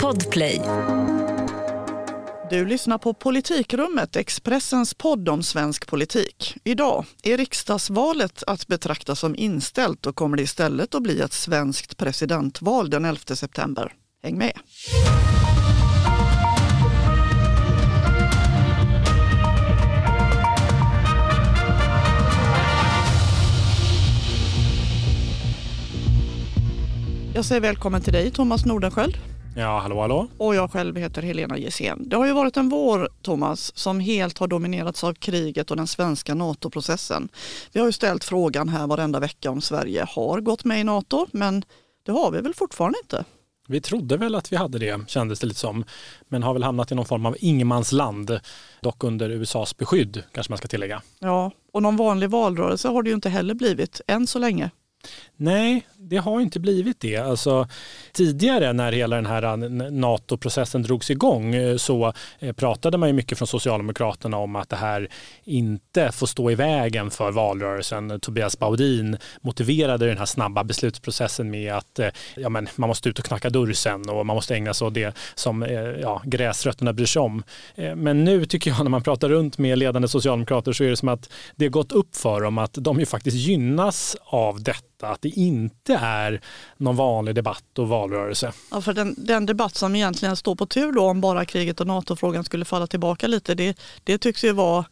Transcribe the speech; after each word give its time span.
Podplay. 0.00 0.60
Du 2.50 2.66
lyssnar 2.66 2.98
på 2.98 3.14
Politikrummet, 3.14 4.16
Expressens 4.16 4.94
podd 4.94 5.28
om 5.28 5.42
svensk 5.42 5.86
politik. 5.86 6.56
Idag 6.64 7.04
är 7.22 7.36
riksdagsvalet 7.36 8.42
att 8.46 8.66
betrakta 8.66 9.14
som 9.14 9.36
inställt 9.36 10.06
och 10.06 10.16
kommer 10.16 10.36
det 10.36 10.42
istället 10.42 10.94
att 10.94 11.02
bli 11.02 11.20
ett 11.20 11.32
svenskt 11.32 11.96
presidentval 11.96 12.90
den 12.90 13.04
11 13.04 13.20
september. 13.36 13.92
Häng 14.22 14.38
med! 14.38 14.52
Jag 27.34 27.44
säger 27.44 27.60
välkommen 27.60 28.00
till 28.02 28.12
dig 28.12 28.30
Thomas 28.30 28.66
Nordenskjöld. 28.66 29.16
Ja, 29.56 29.78
hallå 29.78 30.00
hallå. 30.00 30.28
Och 30.38 30.54
jag 30.54 30.70
själv 30.70 30.96
heter 30.96 31.22
Helena 31.22 31.58
Gissén. 31.58 32.08
Det 32.08 32.16
har 32.16 32.26
ju 32.26 32.32
varit 32.32 32.56
en 32.56 32.68
vår, 32.68 33.08
Thomas, 33.22 33.76
som 33.76 34.00
helt 34.00 34.38
har 34.38 34.48
dominerats 34.48 35.04
av 35.04 35.14
kriget 35.14 35.70
och 35.70 35.76
den 35.76 35.86
svenska 35.86 36.34
NATO-processen. 36.34 37.28
Vi 37.72 37.80
har 37.80 37.86
ju 37.86 37.92
ställt 37.92 38.24
frågan 38.24 38.68
här 38.68 38.86
varenda 38.86 39.20
vecka 39.20 39.50
om 39.50 39.60
Sverige 39.60 40.06
har 40.08 40.40
gått 40.40 40.64
med 40.64 40.80
i 40.80 40.84
NATO, 40.84 41.26
men 41.32 41.62
det 42.06 42.12
har 42.12 42.30
vi 42.30 42.40
väl 42.40 42.54
fortfarande 42.54 42.98
inte? 43.02 43.24
Vi 43.68 43.80
trodde 43.80 44.16
väl 44.16 44.34
att 44.34 44.52
vi 44.52 44.56
hade 44.56 44.78
det, 44.78 45.08
kändes 45.08 45.40
det 45.40 45.46
lite 45.46 45.60
som, 45.60 45.84
men 46.28 46.42
har 46.42 46.52
väl 46.52 46.62
hamnat 46.62 46.92
i 46.92 46.94
någon 46.94 47.06
form 47.06 47.26
av 47.26 47.36
ingenmansland, 47.40 48.40
dock 48.80 49.04
under 49.04 49.30
USAs 49.30 49.76
beskydd, 49.76 50.22
kanske 50.32 50.50
man 50.50 50.58
ska 50.58 50.68
tillägga. 50.68 51.02
Ja, 51.18 51.50
och 51.72 51.82
någon 51.82 51.96
vanlig 51.96 52.30
valrörelse 52.30 52.88
har 52.88 53.02
det 53.02 53.10
ju 53.10 53.14
inte 53.14 53.28
heller 53.28 53.54
blivit, 53.54 54.00
än 54.06 54.26
så 54.26 54.38
länge. 54.38 54.70
Nej, 55.36 55.86
det 55.96 56.16
har 56.16 56.40
inte 56.40 56.60
blivit 56.60 57.00
det. 57.00 57.16
Alltså, 57.16 57.68
tidigare 58.12 58.72
när 58.72 58.92
hela 58.92 59.16
den 59.16 59.26
här 59.26 59.42
eh, 59.42 59.56
NATO-processen 59.90 60.82
drogs 60.82 61.10
igång 61.10 61.54
eh, 61.54 61.76
så 61.76 62.12
eh, 62.38 62.52
pratade 62.52 62.98
man 62.98 63.08
ju 63.08 63.12
mycket 63.12 63.38
från 63.38 63.48
Socialdemokraterna 63.48 64.36
om 64.36 64.56
att 64.56 64.68
det 64.68 64.76
här 64.76 65.08
inte 65.44 66.12
får 66.12 66.26
stå 66.26 66.50
i 66.50 66.54
vägen 66.54 67.10
för 67.10 67.30
valrörelsen. 67.30 68.20
Tobias 68.20 68.58
Baudin 68.58 69.16
motiverade 69.40 70.06
den 70.06 70.18
här 70.18 70.26
snabba 70.26 70.64
beslutsprocessen 70.64 71.50
med 71.50 71.74
att 71.74 72.00
ja, 72.36 72.48
men 72.48 72.68
man 72.76 72.88
måste 72.88 73.08
ut 73.08 73.18
och 73.18 73.24
knacka 73.24 73.50
dörr 73.50 73.72
sen 73.72 74.08
och 74.08 74.26
man 74.26 74.36
måste 74.36 74.54
ägna 74.54 74.74
sig 74.74 74.86
åt 74.86 74.94
det 74.94 75.16
som 75.34 75.62
ja, 76.00 76.22
gräsrötterna 76.24 76.92
bryr 76.92 77.06
sig 77.06 77.22
om. 77.22 77.42
Men 77.96 78.24
nu 78.24 78.44
tycker 78.44 78.70
jag 78.70 78.82
när 78.82 78.90
man 78.90 79.02
pratar 79.02 79.28
runt 79.28 79.58
med 79.58 79.78
ledande 79.78 80.08
socialdemokrater 80.08 80.72
så 80.72 80.84
är 80.84 80.90
det 80.90 80.96
som 80.96 81.08
att 81.08 81.30
det 81.56 81.64
har 81.64 81.70
gått 81.70 81.92
upp 81.92 82.16
för 82.16 82.40
dem 82.40 82.58
att 82.58 82.74
de 82.74 83.00
ju 83.00 83.06
faktiskt 83.06 83.36
gynnas 83.36 84.16
av 84.24 84.62
detta 84.62 84.89
att 85.06 85.22
det 85.22 85.28
inte 85.28 85.94
är 85.94 86.40
någon 86.76 86.96
vanlig 86.96 87.34
debatt 87.34 87.78
och 87.78 87.88
valrörelse. 87.88 88.52
Ja, 88.70 88.80
för 88.80 88.92
den, 88.92 89.14
den 89.18 89.46
debatt 89.46 89.74
som 89.74 89.96
egentligen 89.96 90.36
står 90.36 90.54
på 90.54 90.66
tur 90.66 90.92
då 90.92 91.04
om 91.04 91.20
bara 91.20 91.44
kriget 91.44 91.80
och 91.80 91.86
NATO-frågan 91.86 92.44
skulle 92.44 92.64
falla 92.64 92.86
tillbaka 92.86 93.26
lite, 93.26 93.54
det, 93.54 93.78
det 94.04 94.18
tycks 94.18 94.44
ju 94.44 94.52
vara 94.52 94.84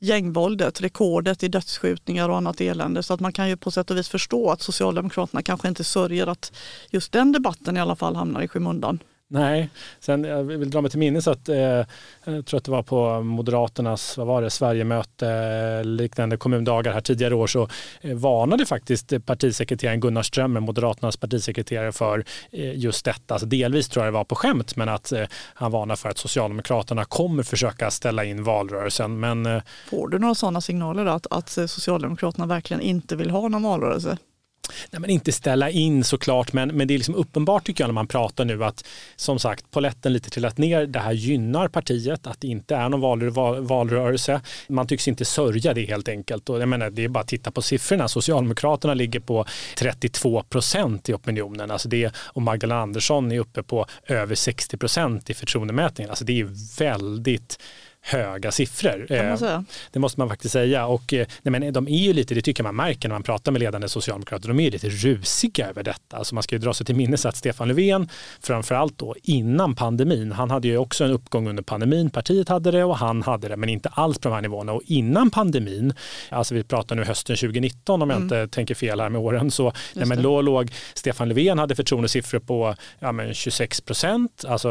gängvåldet, 0.00 0.80
rekordet 0.80 1.42
i 1.42 1.48
dödsskjutningar 1.48 2.28
och 2.28 2.36
annat 2.36 2.60
elände. 2.60 3.02
Så 3.02 3.14
att 3.14 3.20
man 3.20 3.32
kan 3.32 3.48
ju 3.48 3.56
på 3.56 3.70
sätt 3.70 3.90
och 3.90 3.96
vis 3.96 4.08
förstå 4.08 4.50
att 4.50 4.62
Socialdemokraterna 4.62 5.42
kanske 5.42 5.68
inte 5.68 5.84
sörjer 5.84 6.26
att 6.26 6.52
just 6.90 7.12
den 7.12 7.32
debatten 7.32 7.76
i 7.76 7.80
alla 7.80 7.96
fall 7.96 8.16
hamnar 8.16 8.42
i 8.42 8.48
skymundan. 8.48 8.98
Nej, 9.30 9.70
sen 10.00 10.24
eh, 10.24 10.30
jag 10.30 10.42
vill 10.42 10.70
dra 10.70 10.80
mig 10.80 10.90
till 10.90 10.98
minnes 10.98 11.28
att 11.28 11.48
eh, 11.48 11.84
jag 12.24 12.46
tror 12.46 12.58
att 12.58 12.64
det 12.64 12.70
var 12.70 12.82
på 12.82 13.22
Moderaternas, 13.22 14.18
vad 14.18 14.26
var 14.26 14.42
det, 14.42 14.50
Sverigemöte 14.50 15.28
eh, 15.28 15.84
liknande 15.84 16.36
kommundagar 16.36 16.92
här 16.92 17.00
tidigare 17.00 17.34
år 17.34 17.46
så 17.46 17.68
eh, 18.00 18.14
varnade 18.14 18.66
faktiskt 18.66 19.26
partisekreteraren 19.26 20.00
Gunnar 20.00 20.22
Strömmer, 20.22 20.60
Moderaternas 20.60 21.16
partisekreterare 21.16 21.92
för 21.92 22.24
eh, 22.50 22.78
just 22.78 23.04
detta. 23.04 23.34
Alltså 23.34 23.46
delvis 23.46 23.88
tror 23.88 24.04
jag 24.04 24.12
det 24.12 24.16
var 24.16 24.24
på 24.24 24.34
skämt 24.34 24.76
men 24.76 24.88
att 24.88 25.12
eh, 25.12 25.24
han 25.54 25.72
varnar 25.72 25.96
för 25.96 26.08
att 26.08 26.18
Socialdemokraterna 26.18 27.04
kommer 27.04 27.42
försöka 27.42 27.90
ställa 27.90 28.24
in 28.24 28.44
valrörelsen. 28.44 29.20
Men, 29.20 29.46
eh, 29.46 29.62
Får 29.90 30.08
du 30.08 30.18
några 30.18 30.34
sådana 30.34 30.60
signaler 30.60 31.04
då, 31.04 31.10
att, 31.10 31.26
att 31.30 31.48
Socialdemokraterna 31.50 32.46
verkligen 32.46 32.80
inte 32.80 33.16
vill 33.16 33.30
ha 33.30 33.48
någon 33.48 33.62
valrörelse? 33.62 34.18
Nej, 34.90 35.00
men 35.00 35.10
inte 35.10 35.32
ställa 35.32 35.70
in 35.70 36.04
såklart, 36.04 36.52
men, 36.52 36.68
men 36.68 36.88
det 36.88 36.94
är 36.94 36.98
liksom 36.98 37.14
uppenbart 37.14 37.66
tycker 37.66 37.84
jag 37.84 37.88
när 37.88 37.94
man 37.94 38.06
pratar 38.06 38.44
nu 38.44 38.64
att 38.64 38.84
som 39.16 39.38
sagt 39.38 39.70
poletten 39.70 40.12
lite 40.12 40.30
trillat 40.30 40.58
ner. 40.58 40.86
Det 40.86 40.98
här 40.98 41.12
gynnar 41.12 41.68
partiet, 41.68 42.26
att 42.26 42.40
det 42.40 42.48
inte 42.48 42.76
är 42.76 42.88
någon 42.88 43.32
val, 43.32 43.60
valrörelse. 43.60 44.40
Man 44.68 44.86
tycks 44.86 45.08
inte 45.08 45.24
sörja 45.24 45.74
det 45.74 45.84
helt 45.84 46.08
enkelt. 46.08 46.48
Och 46.48 46.60
jag 46.60 46.68
menar, 46.68 46.90
det 46.90 47.04
är 47.04 47.08
bara 47.08 47.20
att 47.20 47.28
titta 47.28 47.50
på 47.50 47.62
siffrorna. 47.62 48.08
Socialdemokraterna 48.08 48.94
ligger 48.94 49.20
på 49.20 49.44
32 49.76 50.42
procent 50.42 51.08
i 51.08 51.14
opinionen. 51.14 51.70
Alltså 51.70 51.88
det, 51.88 52.12
och 52.16 52.42
Magdalena 52.42 52.80
Andersson 52.80 53.32
är 53.32 53.38
uppe 53.38 53.62
på 53.62 53.86
över 54.06 54.34
60 54.34 54.76
procent 54.76 55.30
i 55.30 55.34
förtroendemätningen. 55.34 56.10
Alltså 56.10 56.24
det 56.24 56.40
är 56.40 56.78
väldigt 56.78 57.58
höga 58.00 58.52
siffror. 58.52 59.06
Eh, 59.12 59.60
det 59.92 59.98
måste 59.98 60.20
man 60.20 60.28
faktiskt 60.28 60.52
säga. 60.52 60.86
Och, 60.86 61.12
eh, 61.12 61.26
nej, 61.42 61.60
men 61.60 61.72
de 61.72 61.88
är 61.88 61.98
ju 61.98 62.12
lite, 62.12 62.34
det 62.34 62.42
tycker 62.42 62.62
man 62.62 62.76
märker 62.76 63.08
när 63.08 63.14
man 63.14 63.22
pratar 63.22 63.52
med 63.52 63.60
ledande 63.60 63.88
socialdemokrater, 63.88 64.48
de 64.48 64.60
är 64.60 64.70
lite 64.70 64.88
rusiga 64.88 65.68
över 65.68 65.82
detta. 65.82 66.16
Alltså 66.16 66.34
man 66.34 66.42
ska 66.42 66.54
ju 66.54 66.58
dra 66.58 66.74
sig 66.74 66.86
till 66.86 66.96
minnes 66.96 67.26
att 67.26 67.36
Stefan 67.36 67.68
Löfven, 67.68 68.08
framförallt 68.40 68.98
då 68.98 69.14
innan 69.22 69.74
pandemin, 69.74 70.32
han 70.32 70.50
hade 70.50 70.68
ju 70.68 70.78
också 70.78 71.04
en 71.04 71.10
uppgång 71.10 71.48
under 71.48 71.62
pandemin, 71.62 72.10
partiet 72.10 72.48
hade 72.48 72.70
det 72.70 72.84
och 72.84 72.96
han 72.96 73.22
hade 73.22 73.48
det, 73.48 73.56
men 73.56 73.68
inte 73.68 73.88
alls 73.88 74.18
på 74.18 74.28
de 74.28 74.34
här 74.34 74.42
nivåerna. 74.42 74.72
Och 74.72 74.82
innan 74.86 75.30
pandemin, 75.30 75.94
alltså 76.28 76.54
vi 76.54 76.64
pratar 76.64 76.96
nu 76.96 77.04
hösten 77.04 77.36
2019 77.36 78.02
om 78.02 78.10
jag 78.10 78.16
mm. 78.16 78.24
inte 78.24 78.54
tänker 78.54 78.74
fel 78.74 79.00
här 79.00 79.08
med 79.08 79.20
åren, 79.20 79.50
så 79.50 79.72
nej, 79.94 80.06
men 80.06 80.22
då 80.22 80.42
låg 80.42 80.72
Stefan 80.94 81.28
Löfven 81.28 81.58
hade 81.58 81.74
förtroendesiffror 81.74 82.38
på 82.38 82.74
ja, 82.98 83.12
men 83.12 83.34
26 83.34 83.80
procent, 83.80 84.44
alltså 84.48 84.68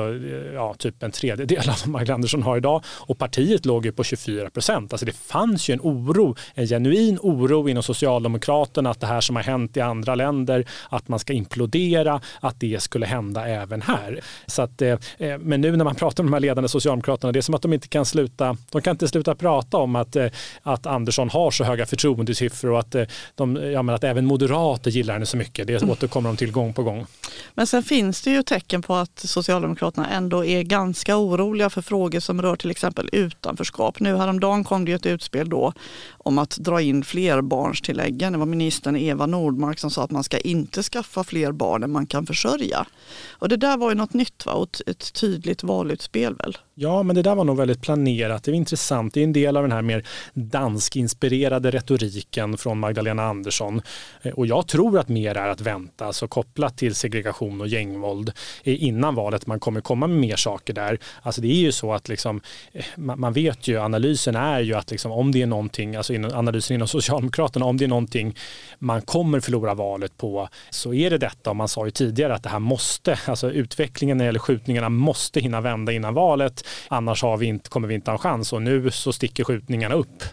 ja, 0.54 0.76
typ 0.78 1.04
en 1.04 1.12
tredjedel 1.12 1.70
av 1.70 1.76
vad 1.80 1.88
Magdalena 1.88 2.16
Andersson 2.16 2.44
har 2.44 2.58
idag. 2.58 2.84
Och 2.88 3.18
partiet 3.28 3.66
låg 3.66 3.86
ju 3.86 3.92
på 3.92 4.04
24 4.04 4.50
procent. 4.50 4.94
Alltså 4.94 5.06
det 5.06 5.16
fanns 5.16 5.70
ju 5.70 5.74
en 5.74 5.80
oro, 5.82 6.36
en 6.54 6.68
genuin 6.68 7.20
oro 7.22 7.70
inom 7.70 7.84
Socialdemokraterna 7.84 8.90
att 8.90 9.00
det 9.00 9.08
här 9.08 9.22
som 9.22 9.36
har 9.36 9.44
hänt 9.44 9.78
i 9.78 9.82
andra 9.82 10.16
länder, 10.16 10.66
att 10.90 11.08
man 11.08 11.20
ska 11.20 11.34
implodera, 11.34 12.22
att 12.40 12.60
det 12.60 12.84
skulle 12.84 13.06
hända 13.06 13.48
även 13.48 13.82
här. 13.82 14.22
Så 14.46 14.62
att, 14.62 14.82
eh, 14.82 14.98
eh 15.18 15.38
men 15.40 15.62
nu 15.62 15.76
när 15.76 15.86
man 15.86 15.96
pratar 16.02 16.24
med 16.24 16.32
de 16.32 16.34
här 16.34 16.40
ledande 16.40 16.70
Socialdemokraterna, 16.70 17.32
det 17.32 17.40
är 17.40 17.42
som 17.42 17.56
att 17.56 17.62
de 17.62 17.74
inte 17.74 17.88
kan 17.88 18.06
sluta, 18.06 18.58
de 18.72 18.82
kan 18.82 18.92
inte 18.92 19.08
sluta 19.08 19.36
prata 19.36 19.78
om 19.78 19.96
att, 19.96 20.16
eh, 20.16 20.28
att 20.64 20.86
Andersson 20.86 21.30
har 21.30 21.52
så 21.52 21.64
höga 21.64 21.86
förtroendesiffror 21.86 22.72
och 22.72 22.80
att, 22.80 22.96
eh, 22.96 23.04
de, 23.36 23.56
ja, 23.56 23.82
men 23.82 23.96
att 23.96 24.04
även 24.04 24.26
moderater 24.26 24.92
gillar 24.92 25.14
henne 25.14 25.26
så 25.26 25.38
mycket. 25.38 25.68
Det 25.68 25.84
återkommer 25.84 26.30
de 26.30 26.38
till 26.38 26.52
gång 26.52 26.74
på 26.74 26.84
gång. 26.84 27.06
Men 27.54 27.68
sen 27.68 27.84
finns 27.84 28.22
det 28.22 28.32
ju 28.32 28.44
tecken 28.44 28.82
på 28.82 28.96
att 28.96 29.20
Socialdemokraterna 29.20 30.10
ändå 30.10 30.46
är 30.46 30.64
ganska 30.64 31.18
oroliga 31.18 31.70
för 31.70 31.82
frågor 31.82 32.20
som 32.20 32.42
rör 32.42 32.56
till 32.56 32.72
exempel 32.72 33.07
utanförskap. 33.12 34.00
Nu 34.00 34.18
häromdagen 34.18 34.64
kom 34.64 34.86
det 34.86 34.92
ett 34.92 35.06
utspel 35.06 35.50
då 35.50 35.74
om 36.18 36.38
att 36.38 36.58
dra 36.58 36.82
in 36.82 37.04
flerbarnstilläggen. 37.04 38.34
Det 38.34 38.40
var 38.40 38.46
ministern 38.46 38.96
Eva 38.96 39.26
Nordmark 39.26 39.80
som 39.80 39.92
sa 39.92 40.04
att 40.04 40.12
man 40.12 40.24
ska 40.24 40.40
inte 40.40 40.84
skaffa 40.84 41.24
fler 41.24 41.52
barn 41.52 41.84
än 41.84 41.92
man 41.92 42.06
kan 42.06 42.26
försörja. 42.26 42.86
Och 43.30 43.50
det 43.50 43.58
där 43.58 43.78
var 43.78 43.90
ju 43.90 43.96
något 43.96 44.14
nytt 44.14 44.46
va? 44.46 44.54
och 44.54 44.82
ett 44.86 45.14
tydligt 45.14 45.64
valutspel 45.64 46.36
väl? 46.36 46.58
Ja, 46.80 47.04
men 47.04 47.16
det 47.16 47.22
där 47.22 47.36
var 47.36 47.44
nog 47.44 47.58
väldigt 47.58 47.82
planerat. 47.82 48.44
Det 48.44 48.52
är 48.52 48.56
intressant. 48.56 49.14
Det 49.14 49.20
är 49.20 49.24
en 49.24 49.34
del 49.34 49.58
av 49.58 49.64
den 49.64 49.72
här 49.72 49.82
mer 49.82 50.08
danskinspirerade 50.34 51.72
retoriken 51.72 52.58
från 52.58 52.80
Magdalena 52.80 53.24
Andersson. 53.24 53.82
Eh, 54.22 54.34
och 54.34 54.48
jag 54.48 54.68
tror 54.68 55.00
att 55.00 55.10
mer 55.10 55.36
är 55.36 55.48
att 55.48 55.62
vänta, 55.62 56.06
alltså 56.06 56.28
kopplat 56.28 56.78
till 56.78 56.96
segregation 56.96 57.62
och 57.62 57.68
gängvåld 57.68 58.32
eh, 58.64 58.84
innan 58.84 59.16
valet. 59.16 59.48
Man 59.48 59.60
kommer 59.60 59.82
komma 59.82 60.08
med 60.08 60.18
mer 60.18 60.36
saker 60.36 60.74
där. 60.74 61.00
Alltså 61.22 61.42
det 61.42 61.48
är 61.48 61.62
ju 61.62 61.72
så 61.72 61.94
att 61.94 62.10
liksom, 62.10 62.42
eh, 62.72 62.86
man 62.98 63.34
vet 63.34 63.68
ju, 63.68 63.80
analysen 63.80 64.36
är 64.36 64.60
ju 64.60 64.74
att 64.74 64.92
liksom, 64.92 65.12
om 65.12 65.32
det 65.32 65.42
är 65.42 65.48
någonting, 65.48 65.96
alltså 65.96 66.14
analysen 66.14 66.76
inom 66.76 66.88
Socialdemokraterna, 66.98 67.66
om 67.66 67.78
det 67.78 67.86
är 67.86 67.90
någonting 67.90 68.36
man 68.80 69.02
kommer 69.02 69.40
förlora 69.40 69.74
valet 69.74 70.18
på 70.18 70.50
så 70.70 70.94
är 70.94 71.10
det 71.10 71.18
detta. 71.18 71.50
Och 71.50 71.56
man 71.56 71.68
sa 71.68 71.86
ju 71.86 71.92
tidigare 71.92 72.36
att 72.36 72.44
det 72.44 72.50
här 72.50 72.60
måste, 72.60 73.20
alltså 73.26 73.52
utvecklingen 73.52 74.18
när 74.18 74.26
det 74.26 74.28
gäller 74.28 74.40
skjutningarna 74.40 74.90
måste 74.90 75.40
hinna 75.40 75.62
vända 75.62 75.92
innan 75.92 76.14
valet. 76.14 76.68
Annars 76.88 77.24
har 77.24 77.38
vi 77.38 77.46
inte, 77.46 77.70
kommer 77.70 77.88
vi 77.88 77.96
inte 77.96 78.12
ha 78.12 78.16
en 78.16 78.20
chans 78.20 78.54
och 78.54 78.62
nu 78.62 78.92
så 78.92 79.14
sticker 79.14 79.44
skjutningarna 79.44 79.96
upp. 79.96 80.24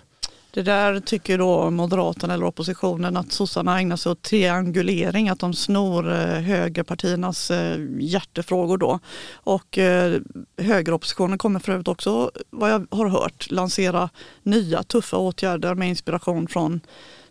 Det 0.54 0.62
där 0.62 1.00
tycker 1.00 1.38
då 1.38 1.70
Moderaterna 1.70 2.34
eller 2.34 2.46
oppositionen 2.46 3.16
att 3.16 3.32
sossarna 3.32 3.80
ägnar 3.80 3.96
sig 3.96 4.12
åt 4.12 4.22
triangulering, 4.22 5.28
att 5.28 5.38
de 5.38 5.54
snor 5.54 6.12
eh, 6.12 6.40
högerpartiernas 6.40 7.50
eh, 7.50 7.78
hjärtefrågor 7.98 8.78
då. 8.78 8.98
Och 9.34 9.78
eh, 9.78 10.20
högeroppositionen 10.58 11.38
kommer 11.38 11.60
för 11.60 11.72
övrigt 11.72 11.88
också, 11.88 12.30
vad 12.50 12.70
jag 12.70 12.86
har 12.90 13.06
hört, 13.08 13.50
lansera 13.50 14.10
nya 14.42 14.82
tuffa 14.82 15.16
åtgärder 15.16 15.74
med 15.74 15.88
inspiration 15.88 16.48
från 16.48 16.80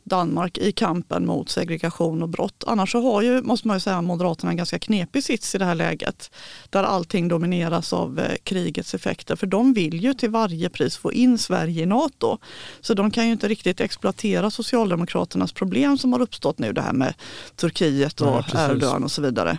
Danmark 0.03 0.57
i 0.57 0.71
kampen 0.71 1.25
mot 1.25 1.49
segregation 1.49 2.23
och 2.23 2.29
brott. 2.29 2.63
Annars 2.67 2.91
så 2.91 3.01
har 3.01 3.21
ju, 3.21 3.41
måste 3.41 3.67
man 3.67 3.75
ju 3.75 3.79
säga, 3.81 4.01
Moderaterna 4.01 4.51
en 4.51 4.57
ganska 4.57 4.79
knepig 4.79 5.23
sits 5.23 5.55
i 5.55 5.57
det 5.57 5.65
här 5.65 5.75
läget. 5.75 6.31
Där 6.69 6.83
allting 6.83 7.27
domineras 7.27 7.93
av 7.93 8.19
eh, 8.19 8.35
krigets 8.43 8.93
effekter. 8.93 9.35
För 9.35 9.47
de 9.47 9.73
vill 9.73 10.03
ju 10.03 10.13
till 10.13 10.29
varje 10.29 10.69
pris 10.69 10.97
få 10.97 11.11
in 11.13 11.37
Sverige 11.37 11.83
i 11.83 11.85
NATO. 11.85 12.37
Så 12.81 12.93
de 12.93 13.11
kan 13.11 13.25
ju 13.25 13.31
inte 13.31 13.47
riktigt 13.47 13.81
exploatera 13.81 14.51
Socialdemokraternas 14.51 15.53
problem 15.53 15.97
som 15.97 16.13
har 16.13 16.21
uppstått 16.21 16.59
nu. 16.59 16.73
Det 16.73 16.81
här 16.81 16.93
med 16.93 17.13
Turkiet 17.55 18.21
och 18.21 18.43
ja, 18.53 18.71
Erdogan 18.71 19.03
och 19.03 19.11
så 19.11 19.21
vidare. 19.21 19.57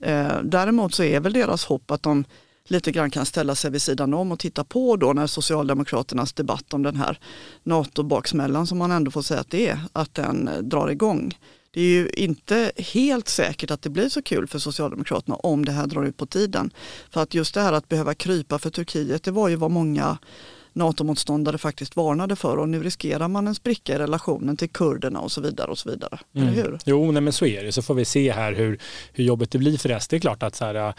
Eh, 0.00 0.42
däremot 0.42 0.94
så 0.94 1.02
är 1.02 1.20
väl 1.20 1.32
deras 1.32 1.64
hopp 1.64 1.90
att 1.90 2.02
de 2.02 2.24
lite 2.72 2.92
grann 2.92 3.10
kan 3.10 3.26
ställa 3.26 3.54
sig 3.54 3.70
vid 3.70 3.82
sidan 3.82 4.14
om 4.14 4.32
och 4.32 4.38
titta 4.38 4.64
på 4.64 4.96
då 4.96 5.12
när 5.12 5.26
Socialdemokraternas 5.26 6.32
debatt 6.32 6.74
om 6.74 6.82
den 6.82 6.96
här 6.96 7.18
NATO-baksmällan 7.62 8.66
som 8.66 8.78
man 8.78 8.90
ändå 8.90 9.10
får 9.10 9.22
säga 9.22 9.40
att 9.40 9.50
det 9.50 9.68
är, 9.68 9.80
att 9.92 10.14
den 10.14 10.48
eh, 10.48 10.58
drar 10.58 10.88
igång. 10.88 11.38
Det 11.70 11.80
är 11.80 11.84
ju 11.84 12.08
inte 12.08 12.72
helt 12.76 13.28
säkert 13.28 13.70
att 13.70 13.82
det 13.82 13.90
blir 13.90 14.08
så 14.08 14.22
kul 14.22 14.46
för 14.46 14.58
Socialdemokraterna 14.58 15.36
om 15.36 15.64
det 15.64 15.72
här 15.72 15.86
drar 15.86 16.04
ut 16.04 16.16
på 16.16 16.26
tiden. 16.26 16.70
För 17.10 17.22
att 17.22 17.34
just 17.34 17.54
det 17.54 17.60
här 17.60 17.72
att 17.72 17.88
behöva 17.88 18.14
krypa 18.14 18.58
för 18.58 18.70
Turkiet, 18.70 19.22
det 19.22 19.30
var 19.30 19.48
ju 19.48 19.56
vad 19.56 19.70
många 19.70 20.18
NATO-motståndare 20.72 21.58
faktiskt 21.58 21.96
varnade 21.96 22.36
för 22.36 22.56
och 22.56 22.68
nu 22.68 22.82
riskerar 22.82 23.28
man 23.28 23.48
en 23.48 23.54
spricka 23.54 23.94
i 23.94 23.98
relationen 23.98 24.56
till 24.56 24.70
kurderna 24.70 25.20
och 25.20 25.32
så 25.32 25.40
vidare. 25.40 25.70
och 25.70 25.78
så 25.78 25.90
vidare. 25.90 26.18
Mm. 26.34 26.48
Eller 26.48 26.62
hur? 26.62 26.78
Jo, 26.84 27.12
nej, 27.12 27.22
men 27.22 27.32
så 27.32 27.46
är 27.46 27.64
det. 27.64 27.72
Så 27.72 27.82
får 27.82 27.94
vi 27.94 28.04
se 28.04 28.32
här 28.32 28.52
hur, 28.52 28.78
hur 29.12 29.24
jobbigt 29.24 29.50
det 29.50 29.58
blir 29.58 29.78
för 29.78 29.98
SD. 29.98 30.10
Det 30.10 30.16
är 30.16 30.20
klart 30.20 30.42
att 30.42 30.54
så 30.54 30.64
här, 30.64 30.94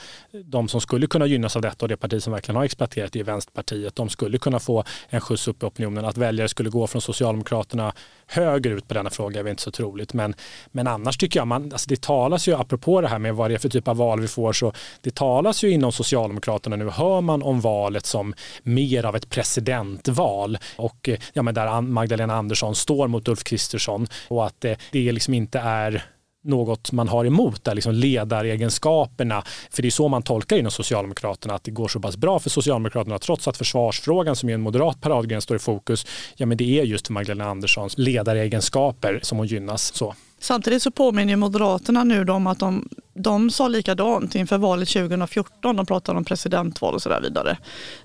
de 0.46 0.68
som 0.68 0.82
skulle 0.82 1.08
kunna 1.08 1.26
gynnas 1.26 1.56
av 1.56 1.62
detta 1.62 1.86
och 1.86 1.90
det 1.90 1.98
parti 1.98 2.24
som 2.24 2.34
verkligen 2.34 2.56
har 2.56 2.66
exploaterat 2.66 3.14
det 3.14 3.20
är 3.20 3.24
Vänsterpartiet. 3.24 3.96
De 3.96 4.10
skulle 4.10 4.38
kunna 4.38 4.60
få 4.60 4.84
en 5.10 5.22
skjuts 5.22 5.48
upp 5.48 5.64
i 5.64 5.66
opinionen. 5.66 6.06
Att 6.06 6.18
väljare 6.18 6.48
skulle 6.48 6.70
gå 6.70 6.88
från 6.88 7.02
Socialdemokraterna 7.02 7.94
högerut 8.34 8.88
på 8.88 8.94
denna 8.94 9.10
fråga 9.10 9.40
är 9.40 9.44
väl 9.44 9.52
inte 9.52 9.64
så 9.64 9.72
troligt. 9.72 10.14
Men, 10.14 10.36
men 10.72 10.88
annars 10.88 11.18
tycker 11.18 11.40
jag, 11.40 11.48
man, 11.48 11.64
alltså 11.64 11.90
det 11.90 12.02
talas 12.02 12.48
ju, 12.48 12.56
apropå 12.56 13.02
det 13.02 13.08
här 13.08 13.20
med 13.20 13.36
vad 13.36 13.52
det 13.52 13.54
är 13.54 13.60
för 13.60 13.70
typ 13.70 13.88
av 13.88 13.98
val 13.98 14.22
vi 14.22 14.28
får, 14.28 14.54
så 14.54 14.74
det 15.02 15.16
talas 15.16 15.64
ju 15.64 15.72
inom 15.72 15.92
Socialdemokraterna 15.92 16.76
nu, 16.76 16.90
hör 16.90 17.22
man 17.22 17.44
om 17.44 17.62
valet 17.62 18.06
som 18.06 18.34
mer 18.64 19.06
av 19.06 19.16
ett 19.16 19.30
presidentval 19.30 20.58
och 20.76 21.10
eh, 21.10 21.20
ja, 21.34 21.42
men 21.42 21.54
där 21.54 21.82
Magdalena 21.82 22.36
Andersson 22.36 22.76
står 22.76 23.08
mot 23.08 23.28
Ulf 23.28 23.44
Kristersson 23.44 24.08
och 24.28 24.46
att 24.46 24.62
det, 24.62 24.78
det 24.92 25.12
liksom 25.12 25.34
inte 25.34 25.60
är 25.60 26.04
något 26.44 26.92
man 26.92 27.08
har 27.08 27.26
emot, 27.26 27.64
där 27.64 27.76
liksom 27.76 27.94
ledaregenskaperna. 27.94 29.44
För 29.72 29.82
det 29.82 29.88
är 29.88 29.92
så 29.92 30.08
man 30.08 30.24
tolkar 30.24 30.58
inom 30.58 30.72
Socialdemokraterna, 30.72 31.54
att 31.54 31.64
det 31.64 31.72
går 31.72 31.88
så 31.88 32.00
pass 32.00 32.18
bra 32.18 32.40
för 32.40 32.50
Socialdemokraterna 32.50 33.20
trots 33.20 33.48
att 33.48 33.58
försvarsfrågan 33.58 34.36
som 34.36 34.50
är 34.50 34.54
en 34.54 34.62
moderat 34.62 35.02
paradgren 35.02 35.42
står 35.42 35.58
i 35.58 35.60
fokus. 35.60 36.06
Ja, 36.36 36.46
men 36.46 36.58
det 36.58 36.80
är 36.80 36.84
just 36.84 37.08
för 37.08 37.14
Magdalena 37.14 37.50
Anderssons 37.50 37.98
ledaregenskaper 37.98 39.20
som 39.24 39.38
hon 39.38 39.48
gynnas. 39.48 39.96
så. 39.96 40.16
Samtidigt 40.44 40.84
så 40.84 40.92
påminner 40.92 41.36
Moderaterna 41.36 42.04
nu 42.04 42.24
om 42.24 42.48
att 42.48 42.60
de, 42.60 42.90
de 43.14 43.50
sa 43.50 43.68
likadant 43.68 44.36
inför 44.36 44.58
valet 44.58 44.90
2014. 44.90 45.76
De 45.76 45.86
pratade 45.86 46.18
om 46.18 46.26
presidentval 46.26 46.94
och 46.94 47.02
så 47.02 47.10
där 47.10 47.22
vidare. 47.22 47.58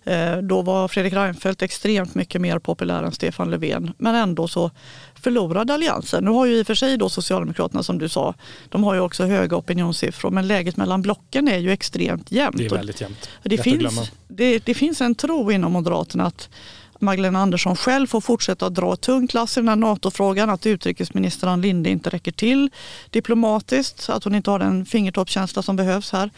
Eh, 0.04 0.36
då 0.36 0.62
var 0.62 0.88
Fredrik 0.88 1.12
Reinfeldt 1.12 1.62
extremt 1.62 2.14
mycket 2.14 2.40
mer 2.40 2.58
populär 2.58 3.02
än 3.02 3.12
Stefan 3.12 3.50
Löfven. 3.50 3.92
Men 3.98 4.14
ändå 4.14 4.48
så 4.48 4.70
förlorade 5.14 5.74
alliansen. 5.74 6.24
Nu 6.24 6.30
har 6.30 6.46
ju 6.46 6.56
i 6.56 6.62
och 6.62 6.66
för 6.66 6.74
sig 6.74 6.96
då 6.96 7.08
Socialdemokraterna 7.08 7.82
som 7.82 7.98
du 7.98 8.08
sa, 8.08 8.34
de 8.68 8.84
har 8.84 8.94
ju 8.94 9.00
också 9.00 9.24
höga 9.24 9.56
opinionssiffror. 9.56 10.30
Men 10.30 10.48
läget 10.48 10.76
mellan 10.76 11.02
blocken 11.02 11.48
är 11.48 11.58
ju 11.58 11.72
extremt 11.72 12.32
jämnt. 12.32 12.58
Det 12.58 12.66
är 12.66 12.70
väldigt 12.70 13.00
jämnt. 13.00 13.30
Det, 13.42 13.58
finns, 13.58 14.10
det, 14.28 14.58
det 14.58 14.74
finns 14.74 15.00
en 15.00 15.14
tro 15.14 15.52
inom 15.52 15.72
Moderaterna 15.72 16.26
att 16.26 16.48
Magdalena 16.98 17.38
Andersson 17.38 17.76
själv 17.76 18.06
får 18.06 18.20
fortsätta 18.20 18.66
att 18.66 18.74
dra 18.74 18.96
tungt 18.96 19.34
lass 19.34 19.56
i 19.56 19.60
den 19.60 19.68
här 19.68 19.76
NATO-frågan, 19.76 20.50
att 20.50 20.66
utrikesminister 20.66 21.46
Ann 21.46 21.60
Linde 21.60 21.90
inte 21.90 22.10
räcker 22.10 22.32
till 22.32 22.70
diplomatiskt, 23.10 24.10
att 24.10 24.24
hon 24.24 24.34
inte 24.34 24.50
har 24.50 24.58
den 24.58 24.86
fingertoppskänsla 24.86 25.62
som 25.62 25.76
behövs 25.76 26.12
här. 26.12 26.30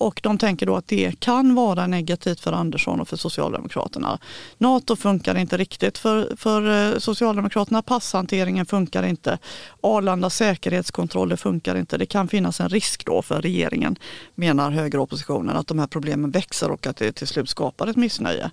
Och 0.00 0.20
de 0.22 0.38
tänker 0.38 0.66
då 0.66 0.76
att 0.76 0.88
det 0.88 1.20
kan 1.20 1.54
vara 1.54 1.86
negativt 1.86 2.40
för 2.40 2.52
Andersson 2.52 3.00
och 3.00 3.08
för 3.08 3.16
Socialdemokraterna. 3.16 4.18
Nato 4.58 4.96
funkar 4.96 5.34
inte 5.34 5.56
riktigt 5.56 5.98
för, 5.98 6.36
för 6.36 6.92
eh, 6.92 6.98
Socialdemokraterna. 6.98 7.82
Passhanteringen 7.82 8.66
funkar 8.66 9.02
inte. 9.02 9.38
Arlanda 9.80 10.30
säkerhetskontroller 10.30 11.36
funkar 11.36 11.76
inte. 11.76 11.98
Det 11.98 12.06
kan 12.06 12.28
finnas 12.28 12.60
en 12.60 12.68
risk 12.68 13.06
då 13.06 13.22
för 13.22 13.42
regeringen, 13.42 13.96
menar 14.34 14.70
högeroppositionen, 14.70 15.56
att 15.56 15.66
de 15.66 15.78
här 15.78 15.86
problemen 15.86 16.30
växer 16.30 16.70
och 16.70 16.86
att 16.86 16.96
det 16.96 17.12
till 17.12 17.26
slut 17.26 17.48
skapar 17.48 17.86
ett 17.86 17.96
missnöje 17.96 18.50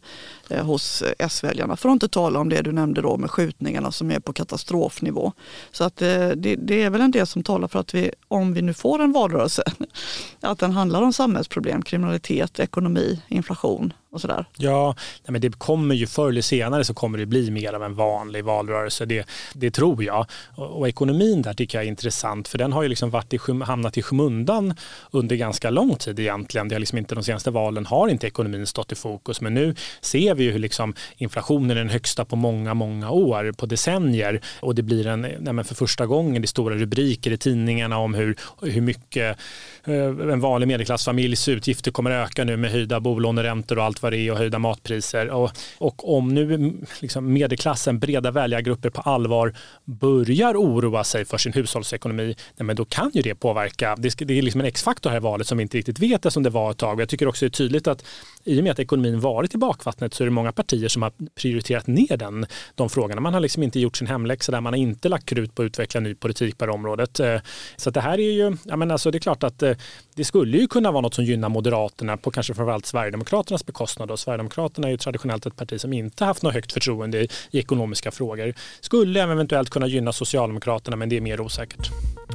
eh, 0.49 0.65
hos 0.65 1.01
eh, 1.01 1.13
S-väljarna. 1.19 1.75
För 1.75 1.89
att 1.89 1.93
inte 1.93 2.07
tala 2.07 2.39
om 2.39 2.49
det 2.49 2.61
du 2.61 2.71
nämnde 2.71 3.01
då 3.01 3.17
med 3.17 3.31
skjutningarna 3.31 3.91
som 3.91 4.11
är 4.11 4.19
på 4.19 4.33
katastrofnivå. 4.33 5.33
Så 5.71 5.83
att 5.83 5.95
det, 5.95 6.35
det 6.35 6.83
är 6.83 6.89
väl 6.89 7.01
en 7.01 7.11
del 7.11 7.27
som 7.27 7.43
talar 7.43 7.67
för 7.67 7.79
att 7.79 7.93
vi, 7.93 8.11
om 8.27 8.53
vi 8.53 8.61
nu 8.61 8.73
får 8.73 8.99
en 8.99 9.11
valrörelse, 9.11 9.63
att 10.41 10.59
den 10.59 10.71
handlar 10.71 11.01
om 11.01 11.13
samhällsproblem, 11.13 11.81
kriminalitet, 11.81 12.59
ekonomi, 12.59 13.21
inflation 13.27 13.93
och 14.17 14.21
sådär. 14.21 14.45
Ja, 14.57 14.95
nej 14.97 15.31
men 15.31 15.41
det 15.41 15.59
kommer 15.59 15.95
ju 15.95 16.07
förr 16.07 16.29
eller 16.29 16.41
senare 16.41 16.83
så 16.83 16.93
kommer 16.93 17.17
det 17.17 17.25
bli 17.25 17.51
mer 17.51 17.73
av 17.73 17.83
en 17.83 17.95
vanlig 17.95 18.45
valrörelse. 18.45 19.05
Det, 19.05 19.27
det 19.53 19.71
tror 19.71 20.03
jag. 20.03 20.25
Och, 20.55 20.79
och, 20.79 20.87
ekonomin 20.87 21.41
där 21.41 21.53
tycker 21.53 21.77
jag 21.77 21.85
är 21.85 21.87
intressant 21.87 22.47
för 22.47 22.57
den 22.57 22.73
har 22.73 22.83
ju 22.83 22.89
liksom 22.89 23.09
varit 23.09 23.33
i, 23.33 23.39
hamnat 23.65 23.97
i 23.97 24.01
skymundan 24.01 24.73
under 25.11 25.35
ganska 25.35 25.69
lång 25.69 25.95
tid 25.95 26.19
egentligen. 26.19 26.67
Det 26.67 26.75
har 26.75 26.79
liksom 26.79 26.97
inte, 26.97 27.15
de 27.15 27.23
senaste 27.23 27.51
valen 27.51 27.85
har 27.85 28.07
inte 28.07 28.27
ekonomin 28.27 28.67
stått 28.67 28.91
i 28.91 28.95
fokus 28.95 29.41
men 29.41 29.53
nu 29.53 29.75
ser 30.01 30.35
vi 30.35 30.43
ju 30.43 30.51
hur 30.51 30.59
liksom 30.59 30.93
inflationen 31.17 31.71
är 31.71 31.75
den 31.75 31.89
högsta 31.89 32.25
på 32.25 32.35
många, 32.35 32.73
många 32.73 33.09
år, 33.09 33.51
på 33.51 33.65
decennier 33.65 34.41
och 34.59 34.75
det 34.75 34.83
blir 34.83 35.07
en, 35.07 35.21
nej 35.21 35.53
men 35.53 35.65
för 35.65 35.75
första 35.75 36.05
gången 36.05 36.41
det 36.41 36.45
är 36.45 36.47
stora 36.47 36.75
rubriker 36.75 37.31
i 37.31 37.37
tidningarna 37.37 37.97
om 37.97 38.13
hur, 38.13 38.35
hur 38.61 38.81
mycket 38.81 39.37
eh, 39.83 39.93
en 40.33 40.39
vanlig 40.39 40.67
medelklassfamiljs 40.67 41.47
utgifter 41.47 41.91
kommer 41.91 42.11
öka 42.11 42.43
nu 42.43 42.57
med 42.57 42.71
höjda 42.71 42.99
bolåneräntor 42.99 43.77
och 43.77 43.83
allt 43.83 44.01
vad 44.01 44.06
det 44.11 44.17
är 44.17 44.31
och 44.31 44.37
höjda 44.37 44.59
matpriser. 44.59 45.29
Och, 45.29 45.51
och 45.77 46.17
om 46.17 46.33
nu 46.33 46.53
mm, 46.53 46.85
liksom 46.99 47.33
medelklassen, 47.33 47.99
breda 47.99 48.31
väljargrupper 48.31 48.89
på 48.89 49.01
allvar 49.01 49.53
börjar 49.85 50.55
oroa 50.55 51.03
sig 51.03 51.25
för 51.25 51.37
sin 51.37 51.53
hushållsekonomi, 51.53 52.35
nej 52.57 52.65
men 52.65 52.75
då 52.75 52.85
kan 52.85 53.11
ju 53.13 53.21
det 53.21 53.35
påverka. 53.35 53.95
Det, 53.95 54.17
det 54.17 54.37
är 54.37 54.41
liksom 54.41 54.61
en 54.61 54.67
X-faktor 54.67 55.09
här 55.09 55.17
i 55.17 55.19
valet 55.19 55.47
som 55.47 55.57
vi 55.57 55.61
inte 55.61 55.77
riktigt 55.77 55.99
vet 55.99 56.33
som 56.33 56.43
det 56.43 56.49
var 56.49 56.71
ett 56.71 56.77
tag. 56.77 57.01
Jag 57.01 57.09
tycker 57.09 57.27
också 57.27 57.45
det 57.45 57.47
är 57.47 57.49
tydligt 57.49 57.87
att 57.87 58.05
i 58.43 58.59
och 58.59 58.63
med 58.63 58.71
att 58.71 58.79
ekonomin 58.79 59.19
varit 59.19 59.55
i 59.55 59.57
bakvattnet 59.57 60.13
så 60.13 60.23
är 60.23 60.25
det 60.25 60.31
många 60.31 60.51
partier 60.51 60.87
som 60.87 61.01
har 61.01 61.11
prioriterat 61.35 61.87
ner 61.87 62.17
den, 62.17 62.45
de 62.75 62.89
frågorna. 62.89 63.21
Man 63.21 63.33
har 63.33 63.41
liksom 63.41 63.63
inte 63.63 63.79
gjort 63.79 63.97
sin 63.97 64.07
hemläxa 64.07 64.51
där, 64.51 64.61
man 64.61 64.73
har 64.73 64.77
inte 64.77 65.09
lagt 65.09 65.25
krut 65.25 65.55
på 65.55 65.61
att 65.61 65.65
utveckla 65.65 65.99
ny 65.99 66.15
politik 66.15 66.57
på 66.57 66.65
det 66.65 66.71
området. 66.71 67.19
Eh, 67.19 67.37
så 67.77 67.89
det 67.89 68.01
här 68.01 68.19
är 68.19 68.31
ju, 68.31 68.57
ja 68.63 68.75
men 68.75 68.91
alltså 68.91 69.11
det 69.11 69.17
är 69.17 69.19
klart 69.19 69.43
att 69.43 69.63
eh, 69.63 69.73
det 70.17 70.25
skulle 70.25 70.57
ju 70.57 70.67
kunna 70.67 70.91
vara 70.91 71.01
något 71.01 71.13
som 71.13 71.25
gynnar 71.25 71.49
Moderaterna 71.49 72.17
på 72.17 72.31
kanske 72.31 72.53
framförallt 72.53 72.85
Sverigedemokraternas 72.85 73.65
bekostnad. 73.65 74.11
Och 74.11 74.19
Sverigedemokraterna 74.19 74.87
är 74.87 74.91
ju 74.91 74.97
traditionellt 74.97 75.45
ett 75.45 75.55
parti 75.55 75.81
som 75.81 75.93
inte 75.93 76.25
haft 76.25 76.43
något 76.43 76.53
högt 76.53 76.71
förtroende 76.71 77.21
i, 77.21 77.27
i 77.51 77.59
ekonomiska 77.59 78.11
frågor. 78.11 78.53
Skulle 78.79 79.21
även 79.21 79.33
eventuellt 79.33 79.69
kunna 79.69 79.87
gynna 79.87 80.13
Socialdemokraterna 80.13 80.97
men 80.97 81.09
det 81.09 81.17
är 81.17 81.21
mer 81.21 81.41
osäkert. 81.41 81.89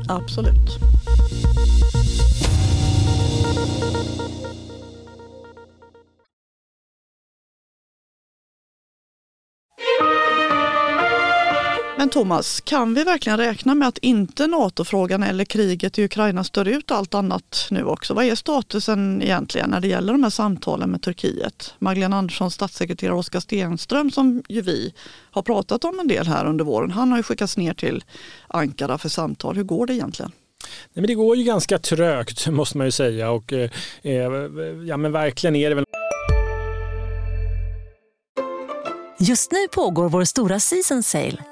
Absolut. 0.09 0.79
Men 12.03 12.11
Thomas, 12.11 12.61
kan 12.61 12.95
vi 12.95 13.05
verkligen 13.05 13.39
räkna 13.39 13.75
med 13.75 13.89
att 13.89 13.99
inte 13.99 14.47
NATO-frågan 14.47 15.23
eller 15.23 15.45
kriget 15.45 15.99
i 15.99 16.05
Ukraina 16.05 16.45
stör 16.45 16.69
ut 16.69 16.91
allt 16.91 17.15
annat 17.15 17.67
nu 17.71 17.85
också? 17.85 18.15
Vad 18.15 18.25
är 18.25 18.35
statusen 18.35 19.23
egentligen 19.23 19.71
när 19.71 19.81
det 19.81 19.89
gäller 19.89 20.13
de 20.13 20.23
här 20.23 20.31
samtalen 20.31 20.91
med 20.91 21.03
Turkiet? 21.03 21.75
Magdalena 21.79 22.17
Anderssons 22.17 22.55
statssekreterare 22.55 23.15
Oskar 23.15 23.41
Stenström 23.41 24.11
som 24.11 24.43
ju 24.49 24.61
vi 24.61 24.95
har 25.31 25.43
pratat 25.43 25.85
om 25.85 26.01
en 26.01 26.09
del 26.09 26.27
här 26.27 26.47
under 26.47 26.65
våren, 26.65 26.91
han 26.91 27.11
har 27.11 27.19
ju 27.19 27.23
skickats 27.23 27.57
ner 27.57 27.75
till 27.75 28.05
Ankara 28.49 28.99
för 28.99 29.09
samtal. 29.09 29.57
Hur 29.57 29.65
går 29.65 29.87
det 29.87 29.95
egentligen? 29.95 30.33
Nej, 30.65 31.01
men 31.03 31.07
det 31.07 31.15
går 31.15 31.37
ju 31.37 31.45
ganska 31.45 31.79
trögt 31.79 32.47
måste 32.51 32.79
man 32.79 32.87
ju 32.87 32.91
säga 32.91 33.31
och 33.31 33.53
eh, 33.53 33.71
eh 34.03 34.13
ja 34.87 34.97
men 34.97 35.13
verkligen 35.13 35.57
är 35.57 35.69
det 35.69 35.75
väl 35.75 35.85
Just 39.19 39.53
nu 39.53 39.69
pågår 39.75 40.09
vår 40.09 40.25
stora 40.25 40.61
season 40.61 41.03
sale 41.03 41.52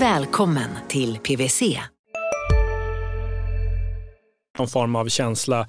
Välkommen 0.00 0.70
till 0.88 1.18
PWC. 1.18 1.80
Någon 4.58 4.68
form 4.68 4.96
av 4.96 5.08
känsla 5.08 5.68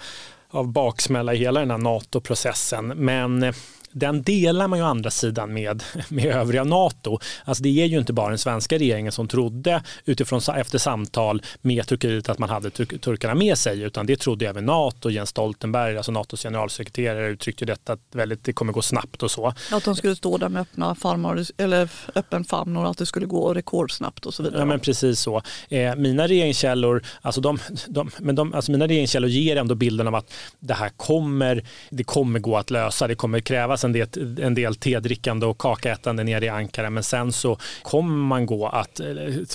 av 0.49 0.71
baksmälla 0.71 1.33
i 1.33 1.37
hela 1.37 1.59
den 1.59 1.71
här 1.71 1.77
NATO-processen. 1.77 2.87
Men 2.87 3.43
eh, 3.43 3.55
den 3.95 4.21
delar 4.21 4.67
man 4.67 4.79
ju 4.79 4.85
å 4.85 4.87
andra 4.87 5.11
sidan 5.11 5.53
med, 5.53 5.83
med 6.09 6.25
övriga 6.25 6.63
NATO. 6.63 7.19
Alltså 7.45 7.63
det 7.63 7.69
är 7.69 7.85
ju 7.85 7.97
inte 7.97 8.13
bara 8.13 8.29
den 8.29 8.37
svenska 8.37 8.77
regeringen 8.77 9.11
som 9.11 9.27
trodde 9.27 9.83
utifrån 10.05 10.41
efter 10.55 10.77
samtal 10.77 11.41
med 11.61 11.87
Turkiet 11.87 12.29
att 12.29 12.39
man 12.39 12.49
hade 12.49 12.69
turkarna 12.69 13.35
med 13.35 13.57
sig 13.57 13.81
utan 13.81 14.05
det 14.05 14.19
trodde 14.19 14.47
även 14.47 14.65
NATO. 14.65 15.09
Jens 15.09 15.29
Stoltenberg, 15.29 15.97
alltså 15.97 16.11
NATOs 16.11 16.43
generalsekreterare 16.43 17.27
uttryckte 17.27 17.65
detta 17.65 17.93
att 17.93 17.99
väldigt, 18.11 18.43
det 18.43 18.53
kommer 18.53 18.73
gå 18.73 18.81
snabbt 18.81 19.23
och 19.23 19.31
så. 19.31 19.53
Att 19.71 19.83
de 19.83 19.95
skulle 19.95 20.15
stå 20.15 20.37
där 20.37 20.49
med 20.49 20.61
öppna 20.61 20.95
farmar, 20.95 21.45
eller 21.57 21.89
öppen 22.15 22.43
famn 22.43 22.77
och 22.77 22.89
att 22.89 22.97
det 22.97 23.05
skulle 23.05 23.25
gå 23.25 23.53
rekordsnabbt 23.53 24.25
och 24.25 24.33
så 24.33 24.43
vidare. 24.43 24.59
Ja 24.59 24.65
men 24.65 24.79
precis 24.79 25.19
så. 25.19 25.41
Eh, 25.69 25.95
mina 25.95 26.27
regeringskällor, 26.27 27.03
alltså 27.21 27.41
de, 27.41 27.59
de, 27.87 28.11
men 28.19 28.35
de, 28.35 28.53
alltså 28.53 28.71
mina 28.71 28.87
regeringskällor 28.87 29.29
ger 29.29 29.55
ändå 29.55 29.75
bilden 29.75 30.07
av 30.07 30.15
att 30.15 30.33
det 30.59 30.73
här 30.73 30.89
kommer, 30.89 31.63
det 31.89 32.03
kommer 32.03 32.39
gå 32.39 32.57
att 32.57 32.71
lösa. 32.71 33.07
Det 33.07 33.15
kommer 33.15 33.39
krävas 33.39 33.84
en 33.85 33.93
del, 33.93 34.07
en 34.41 34.53
del 34.53 34.75
tedrickande 34.75 35.45
och 35.45 35.57
kakaätande 35.57 36.23
nere 36.23 36.45
i 36.45 36.49
Ankara 36.49 36.89
men 36.89 37.03
sen 37.03 37.31
så 37.31 37.57
kommer 37.81 38.15
man 38.15 38.45
gå 38.45 38.67
att, 38.67 38.99
eh, 38.99 39.05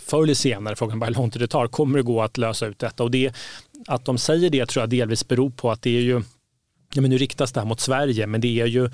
förr 0.06 0.22
eller 0.22 0.34
senare, 0.34 0.76
frågan 0.76 1.00
bara 1.00 1.06
hur 1.06 1.14
lång 1.14 1.30
tid 1.30 1.42
det 1.42 1.48
tar, 1.48 1.66
kommer 1.66 1.98
det 1.98 2.02
gå 2.02 2.22
att 2.22 2.38
lösa 2.38 2.66
ut 2.66 2.78
detta. 2.78 3.02
Och 3.02 3.10
det, 3.10 3.32
att 3.86 4.04
de 4.04 4.18
säger 4.18 4.50
det 4.50 4.66
tror 4.66 4.82
jag 4.82 4.90
delvis 4.90 5.28
beror 5.28 5.50
på 5.50 5.70
att 5.70 5.82
det 5.82 5.96
är 5.96 6.02
ju 6.02 6.22
Ja, 6.94 7.00
men 7.00 7.10
nu 7.10 7.18
riktas 7.18 7.52
det 7.52 7.60
här 7.60 7.66
mot 7.66 7.80
Sverige 7.80 8.26
men 8.26 8.40
det 8.40 8.60
är 8.60 8.66
ju 8.66 8.90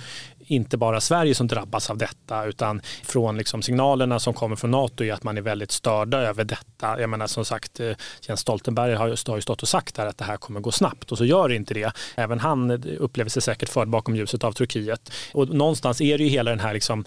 inte 0.46 0.76
bara 0.76 1.00
Sverige 1.00 1.34
som 1.34 1.46
drabbas 1.46 1.90
av 1.90 1.98
detta 1.98 2.44
utan 2.44 2.80
från 3.04 3.36
liksom 3.36 3.62
signalerna 3.62 4.20
som 4.20 4.34
kommer 4.34 4.56
från 4.56 4.70
NATO 4.70 5.04
är 5.04 5.12
att 5.12 5.22
man 5.22 5.38
är 5.38 5.42
väldigt 5.42 5.70
störda 5.70 6.18
över 6.18 6.44
detta. 6.44 7.00
Jag 7.00 7.10
menar 7.10 7.26
som 7.26 7.44
sagt 7.44 7.80
eh, 7.80 7.92
Jens 8.20 8.40
Stoltenberg 8.40 8.94
har 8.94 9.06
ju 9.08 9.16
stått 9.16 9.62
och 9.62 9.68
sagt 9.68 9.98
här 9.98 10.06
att 10.06 10.18
det 10.18 10.24
här 10.24 10.36
kommer 10.36 10.60
gå 10.60 10.72
snabbt 10.72 11.12
och 11.12 11.18
så 11.18 11.24
gör 11.24 11.48
det 11.48 11.54
inte 11.54 11.74
det. 11.74 11.92
Även 12.14 12.40
han 12.40 12.70
eh, 12.70 12.78
upplever 12.98 13.30
sig 13.30 13.42
säkert 13.42 13.68
förd 13.68 13.88
bakom 13.88 14.16
ljuset 14.16 14.44
av 14.44 14.52
Turkiet. 14.52 15.12
Och 15.32 15.48
någonstans 15.48 16.00
är 16.00 16.18
det 16.18 16.24
ju 16.24 16.30
hela 16.30 16.50
den 16.50 16.60
här 16.60 16.74
liksom 16.74 17.04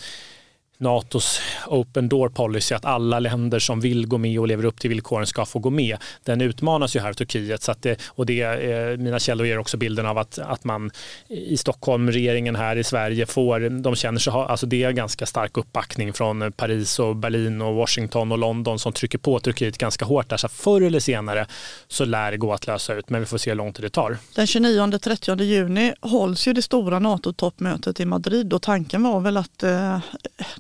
NATOs 0.79 1.41
open 1.67 2.09
door 2.09 2.29
policy 2.29 2.75
att 2.75 2.86
alla 2.86 3.19
länder 3.19 3.59
som 3.59 3.79
vill 3.79 4.07
gå 4.07 4.17
med 4.17 4.39
och 4.39 4.48
lever 4.48 4.65
upp 4.65 4.79
till 4.79 4.89
villkoren 4.89 5.27
ska 5.27 5.45
få 5.45 5.59
gå 5.59 5.69
med. 5.69 5.98
Den 6.24 6.41
utmanas 6.41 6.95
ju 6.95 7.00
här 7.00 7.12
i 7.12 7.13
Turkiet 7.13 7.63
så 7.63 7.71
att 7.71 7.81
det, 7.81 8.01
och 8.07 8.25
det, 8.25 8.41
eh, 8.41 8.98
mina 8.98 9.19
källor 9.19 9.48
ger 9.48 9.57
också 9.57 9.77
bilden 9.77 10.05
av 10.05 10.17
att, 10.17 10.39
att 10.39 10.63
man 10.63 10.91
i 11.27 11.57
Stockholm, 11.57 12.12
regeringen 12.12 12.55
här 12.55 12.75
i 12.75 12.83
Sverige 12.83 13.25
får, 13.25 13.81
de 13.81 13.95
känner 13.95 14.19
sig 14.19 14.33
ha, 14.33 14.48
alltså 14.48 14.65
det 14.65 14.83
är 14.83 14.91
ganska 14.91 15.25
stark 15.25 15.57
uppbackning 15.57 16.13
från 16.13 16.51
Paris 16.51 17.00
och 17.00 17.15
Berlin 17.15 17.62
och 17.62 17.75
Washington 17.75 18.31
och 18.31 18.38
London 18.38 18.79
som 18.79 18.93
trycker 18.93 19.17
på 19.17 19.39
Turkiet 19.39 19.77
ganska 19.77 20.05
hårt 20.05 20.29
där 20.29 20.38
så 20.38 20.48
förr 20.48 20.81
eller 20.81 21.00
senare 21.00 21.45
så 21.88 22.05
lär 22.05 22.31
det 22.31 22.38
gå 22.38 22.53
att 22.53 22.67
lösa 22.67 22.93
ut 22.93 23.09
men 23.09 23.21
vi 23.21 23.25
får 23.25 23.38
se 23.38 23.51
hur 23.51 23.55
lång 23.55 23.74
tid 23.74 23.86
det 23.86 23.89
tar. 23.89 24.17
Den 24.36 24.45
29-30 24.45 25.41
juni 25.41 25.93
hålls 26.01 26.48
ju 26.48 26.53
det 26.53 26.62
stora 26.62 27.00
NATO-toppmötet 27.00 28.00
i 28.00 28.05
Madrid 28.05 28.53
och 28.53 28.62
tanken 28.62 29.03
var 29.03 29.19
väl 29.19 29.38
att 29.38 29.63
eh, 29.63 30.00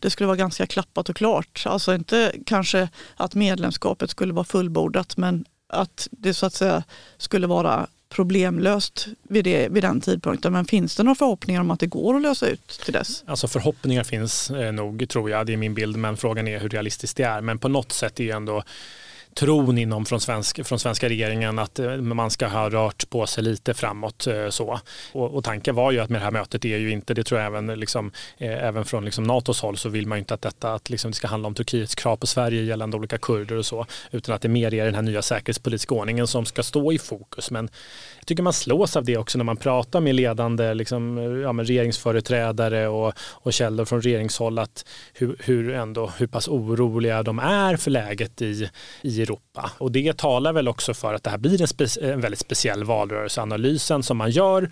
det 0.01 0.08
det 0.09 0.13
skulle 0.13 0.27
vara 0.27 0.37
ganska 0.37 0.65
klappat 0.65 1.09
och 1.09 1.15
klart. 1.15 1.63
Alltså 1.65 1.95
inte 1.95 2.33
kanske 2.45 2.89
att 3.15 3.35
medlemskapet 3.35 4.09
skulle 4.09 4.33
vara 4.33 4.45
fullbordat 4.45 5.17
men 5.17 5.45
att 5.67 6.07
det 6.11 6.33
så 6.33 6.45
att 6.45 6.53
säga 6.53 6.83
skulle 7.17 7.47
vara 7.47 7.87
problemlöst 8.09 9.07
vid, 9.23 9.43
det, 9.43 9.69
vid 9.69 9.83
den 9.83 10.01
tidpunkten. 10.01 10.53
Men 10.53 10.65
finns 10.65 10.95
det 10.95 11.03
några 11.03 11.15
förhoppningar 11.15 11.61
om 11.61 11.71
att 11.71 11.79
det 11.79 11.87
går 11.87 12.15
att 12.15 12.21
lösa 12.21 12.47
ut 12.47 12.67
till 12.67 12.93
dess? 12.93 13.23
Alltså 13.27 13.47
förhoppningar 13.47 14.03
finns 14.03 14.51
eh, 14.51 14.71
nog 14.71 15.09
tror 15.09 15.29
jag, 15.29 15.45
det 15.45 15.53
är 15.53 15.57
min 15.57 15.73
bild, 15.73 15.97
men 15.97 16.17
frågan 16.17 16.47
är 16.47 16.59
hur 16.59 16.69
realistiskt 16.69 17.17
det 17.17 17.23
är. 17.23 17.41
Men 17.41 17.59
på 17.59 17.67
något 17.67 17.91
sätt 17.91 18.19
är 18.19 18.35
ändå 18.35 18.63
tron 19.39 19.77
inom 19.77 20.05
från, 20.05 20.19
svensk, 20.19 20.65
från 20.65 20.79
svenska 20.79 21.09
regeringen 21.09 21.59
att 21.59 21.79
eh, 21.79 21.97
man 21.97 22.31
ska 22.31 22.47
ha 22.47 22.69
rört 22.69 23.09
på 23.09 23.27
sig 23.27 23.43
lite 23.43 23.73
framåt. 23.73 24.27
Eh, 24.27 24.49
så. 24.49 24.79
Och, 25.13 25.35
och 25.35 25.43
tanken 25.43 25.75
var 25.75 25.91
ju 25.91 25.99
att 25.99 26.09
med 26.09 26.21
det 26.21 26.23
här 26.23 26.31
mötet 26.31 26.65
är 26.65 26.77
ju 26.77 26.91
inte, 26.91 27.13
det 27.13 27.23
tror 27.23 27.39
jag 27.41 27.47
även, 27.47 27.79
liksom, 27.79 28.11
eh, 28.37 28.63
även 28.63 28.85
från 28.85 29.05
liksom 29.05 29.23
NATOs 29.23 29.61
håll 29.61 29.77
så 29.77 29.89
vill 29.89 30.07
man 30.07 30.17
ju 30.17 30.19
inte 30.19 30.33
att 30.33 30.41
detta 30.41 30.73
att 30.73 30.89
liksom 30.89 31.11
det 31.11 31.15
ska 31.15 31.27
handla 31.27 31.47
om 31.47 31.53
Turkiets 31.53 31.95
krav 31.95 32.17
på 32.17 32.27
Sverige 32.27 32.63
gällande 32.63 32.97
olika 32.97 33.17
kurder 33.17 33.55
och 33.55 33.65
så, 33.65 33.85
utan 34.11 34.35
att 34.35 34.41
det 34.41 34.49
mer 34.49 34.73
är 34.73 34.85
den 34.85 34.95
här 34.95 35.01
nya 35.01 35.21
säkerhetspolitiska 35.21 35.95
ordningen 35.95 36.27
som 36.27 36.45
ska 36.45 36.63
stå 36.63 36.91
i 36.91 36.99
fokus. 36.99 37.51
Men 37.51 37.69
jag 38.19 38.25
tycker 38.25 38.43
man 38.43 38.53
slås 38.53 38.95
av 38.95 39.05
det 39.05 39.17
också 39.17 39.37
när 39.37 39.45
man 39.45 39.57
pratar 39.57 39.99
med 39.99 40.15
ledande 40.15 40.73
liksom, 40.73 41.17
ja, 41.43 41.53
med 41.53 41.67
regeringsföreträdare 41.67 42.87
och, 42.87 43.13
och 43.19 43.53
källor 43.53 43.85
från 43.85 44.01
regeringshåll 44.01 44.59
att 44.59 44.85
hur, 45.13 45.35
hur, 45.39 45.73
ändå, 45.73 46.11
hur 46.17 46.27
pass 46.27 46.47
oroliga 46.47 47.23
de 47.23 47.39
är 47.39 47.75
för 47.77 47.91
läget 47.91 48.41
i, 48.41 48.69
i 49.01 49.28
Europa. 49.29 49.71
Och 49.77 49.91
det 49.91 50.17
talar 50.17 50.53
väl 50.53 50.67
också 50.67 50.93
för 50.93 51.13
att 51.13 51.23
det 51.23 51.29
här 51.29 51.37
blir 51.37 51.61
en, 51.61 51.67
spe, 51.67 51.85
en 52.01 52.21
väldigt 52.21 52.39
speciell 52.39 52.83
valrörelseanalysen 52.83 54.03
som 54.03 54.17
man 54.17 54.31
gör 54.31 54.69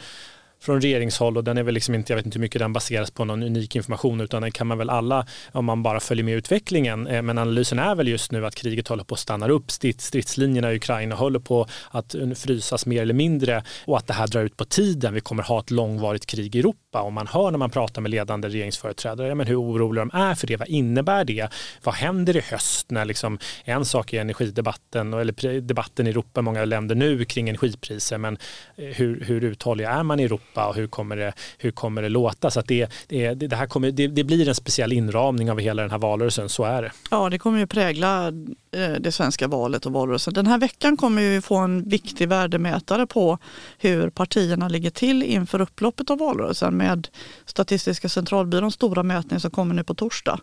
från 0.59 0.81
regeringshåll 0.81 1.37
och 1.37 1.43
den 1.43 1.57
är 1.57 1.63
väl 1.63 1.73
liksom 1.73 1.95
inte, 1.95 2.13
jag 2.13 2.17
vet 2.17 2.25
inte 2.25 2.37
hur 2.37 2.41
mycket 2.41 2.59
den 2.59 2.73
baseras 2.73 3.11
på 3.11 3.25
någon 3.25 3.43
unik 3.43 3.75
information 3.75 4.21
utan 4.21 4.41
den 4.41 4.51
kan 4.51 4.67
man 4.67 4.77
väl 4.77 4.89
alla, 4.89 5.25
om 5.51 5.65
man 5.65 5.83
bara 5.83 5.99
följer 5.99 6.23
med 6.23 6.35
utvecklingen, 6.35 7.07
eh, 7.07 7.21
men 7.21 7.37
analysen 7.37 7.79
är 7.79 7.95
väl 7.95 8.07
just 8.07 8.31
nu 8.31 8.45
att 8.45 8.55
kriget 8.55 8.87
håller 8.87 9.03
på 9.03 9.13
att 9.13 9.19
stanna 9.19 9.47
upp, 9.47 9.71
stridslinjerna 9.71 10.73
i 10.73 10.75
Ukraina 10.75 11.15
håller 11.15 11.39
på 11.39 11.67
att 11.91 12.15
eh, 12.15 12.29
frysas 12.29 12.85
mer 12.85 13.01
eller 13.01 13.13
mindre 13.13 13.63
och 13.85 13.97
att 13.97 14.07
det 14.07 14.13
här 14.13 14.27
drar 14.27 14.41
ut 14.41 14.57
på 14.57 14.65
tiden, 14.65 15.13
vi 15.13 15.21
kommer 15.21 15.43
ha 15.43 15.59
ett 15.59 15.71
långvarigt 15.71 16.25
krig 16.25 16.55
i 16.55 16.59
Europa 16.59 17.01
och 17.01 17.13
man 17.13 17.27
hör 17.27 17.51
när 17.51 17.57
man 17.57 17.69
pratar 17.69 18.01
med 18.01 18.11
ledande 18.11 18.47
regeringsföreträdare, 18.49 19.35
men 19.35 19.47
hur 19.47 19.61
oroliga 19.61 20.05
de 20.05 20.17
är 20.17 20.35
för 20.35 20.47
det, 20.47 20.57
vad 20.57 20.67
innebär 20.67 21.25
det, 21.25 21.49
vad 21.83 21.95
händer 21.95 22.37
i 22.37 22.41
höst 22.41 22.91
när 22.91 23.05
liksom, 23.05 23.39
en 23.63 23.85
sak 23.85 24.13
är 24.13 24.21
energidebatten 24.21 25.13
eller 25.13 25.61
debatten 25.61 26.07
i 26.07 26.09
Europa, 26.09 26.41
många 26.41 26.65
länder 26.65 26.95
nu 26.95 27.25
kring 27.25 27.49
energipriser, 27.49 28.17
men 28.17 28.37
eh, 28.75 28.85
hur, 28.85 29.23
hur 29.25 29.43
uthålliga 29.43 29.89
är 29.89 30.03
man 30.03 30.19
i 30.19 30.23
Europa? 30.23 30.46
Europa 30.47 30.67
och 30.67 30.75
hur 30.75 30.87
kommer 30.87 31.15
det, 31.15 31.33
hur 31.57 31.71
kommer 31.71 32.01
det 32.01 32.09
låta? 32.09 32.51
Så 32.51 32.59
att 32.59 32.67
det, 32.67 32.89
det, 33.07 33.33
det, 33.33 33.55
här 33.55 33.67
kommer, 33.67 33.91
det, 33.91 34.07
det 34.07 34.23
blir 34.23 34.47
en 34.47 34.55
speciell 34.55 34.93
inramning 34.93 35.51
av 35.51 35.59
hela 35.59 35.81
den 35.81 35.91
här 35.91 35.97
valrörelsen, 35.97 36.49
så 36.49 36.63
är 36.63 36.81
det. 36.81 36.91
Ja, 37.11 37.29
det 37.29 37.39
kommer 37.39 37.59
ju 37.59 37.67
prägla 37.67 38.27
eh, 38.71 38.91
det 38.99 39.11
svenska 39.11 39.47
valet 39.47 39.85
och 39.85 39.93
valrörelsen. 39.93 40.33
Den 40.33 40.47
här 40.47 40.57
veckan 40.57 40.97
kommer 40.97 41.21
vi 41.21 41.41
få 41.41 41.55
en 41.55 41.89
viktig 41.89 42.29
värdemätare 42.29 43.07
på 43.07 43.37
hur 43.77 44.09
partierna 44.09 44.67
ligger 44.67 44.89
till 44.89 45.23
inför 45.23 45.61
upploppet 45.61 46.09
av 46.09 46.17
valrörelsen 46.17 46.77
med 46.77 47.07
Statistiska 47.45 48.09
centralbyråns 48.09 48.73
stora 48.73 49.03
mätning 49.03 49.39
som 49.39 49.51
kommer 49.51 49.75
nu 49.75 49.83
på 49.83 49.93
torsdag. 49.93 50.39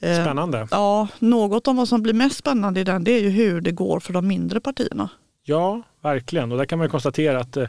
Eh, 0.00 0.22
spännande. 0.22 0.68
Ja, 0.70 1.08
något 1.18 1.68
av 1.68 1.76
vad 1.76 1.88
som 1.88 2.02
blir 2.02 2.14
mest 2.14 2.36
spännande 2.36 2.80
i 2.80 2.84
den 2.84 3.04
det 3.04 3.12
är 3.12 3.20
ju 3.20 3.30
hur 3.30 3.60
det 3.60 3.72
går 3.72 4.00
för 4.00 4.12
de 4.12 4.26
mindre 4.26 4.60
partierna. 4.60 5.08
Ja, 5.42 5.82
verkligen. 6.02 6.52
Och 6.52 6.58
där 6.58 6.64
kan 6.64 6.78
man 6.78 6.88
konstatera 6.88 7.40
att 7.40 7.56
eh, 7.56 7.66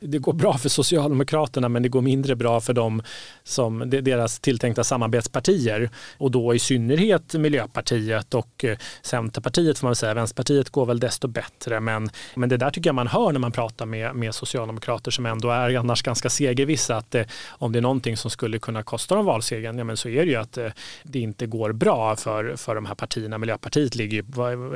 det 0.00 0.18
går 0.18 0.32
bra 0.32 0.58
för 0.58 0.68
Socialdemokraterna 0.68 1.68
men 1.68 1.82
det 1.82 1.88
går 1.88 2.02
mindre 2.02 2.36
bra 2.36 2.60
för 2.60 2.72
dem 2.72 3.02
som 3.44 3.90
deras 3.90 4.40
tilltänkta 4.40 4.84
samarbetspartier 4.84 5.90
och 6.18 6.30
då 6.30 6.54
i 6.54 6.58
synnerhet 6.58 7.34
Miljöpartiet 7.34 8.34
och 8.34 8.64
eh, 8.64 8.78
Centerpartiet 9.02 9.78
får 9.78 9.86
man 9.86 9.96
säga. 9.96 10.14
Vänsterpartiet 10.14 10.70
går 10.70 10.86
väl 10.86 11.00
desto 11.00 11.28
bättre 11.28 11.80
men, 11.80 12.10
men 12.34 12.48
det 12.48 12.56
där 12.56 12.70
tycker 12.70 12.88
jag 12.88 12.94
man 12.94 13.06
hör 13.06 13.32
när 13.32 13.40
man 13.40 13.52
pratar 13.52 13.86
med, 13.86 14.14
med 14.14 14.34
socialdemokrater 14.34 15.10
som 15.10 15.26
ändå 15.26 15.50
är 15.50 15.76
annars 15.76 16.02
ganska 16.02 16.30
segervissa 16.30 16.96
att 16.96 17.14
eh, 17.14 17.24
om 17.48 17.72
det 17.72 17.78
är 17.78 17.82
någonting 17.82 18.16
som 18.16 18.30
skulle 18.30 18.58
kunna 18.58 18.82
kosta 18.82 19.14
dem 19.14 19.24
valsegern 19.24 19.78
ja, 19.78 19.84
men 19.84 19.96
så 19.96 20.08
är 20.08 20.24
det 20.24 20.30
ju 20.30 20.36
att 20.36 20.58
eh, 20.58 20.70
det 21.02 21.18
inte 21.18 21.46
går 21.46 21.72
bra 21.72 22.16
för, 22.16 22.56
för 22.56 22.74
de 22.74 22.86
här 22.86 22.94
partierna. 22.94 23.38
Miljöpartiet 23.38 23.94
ligger 23.94 24.24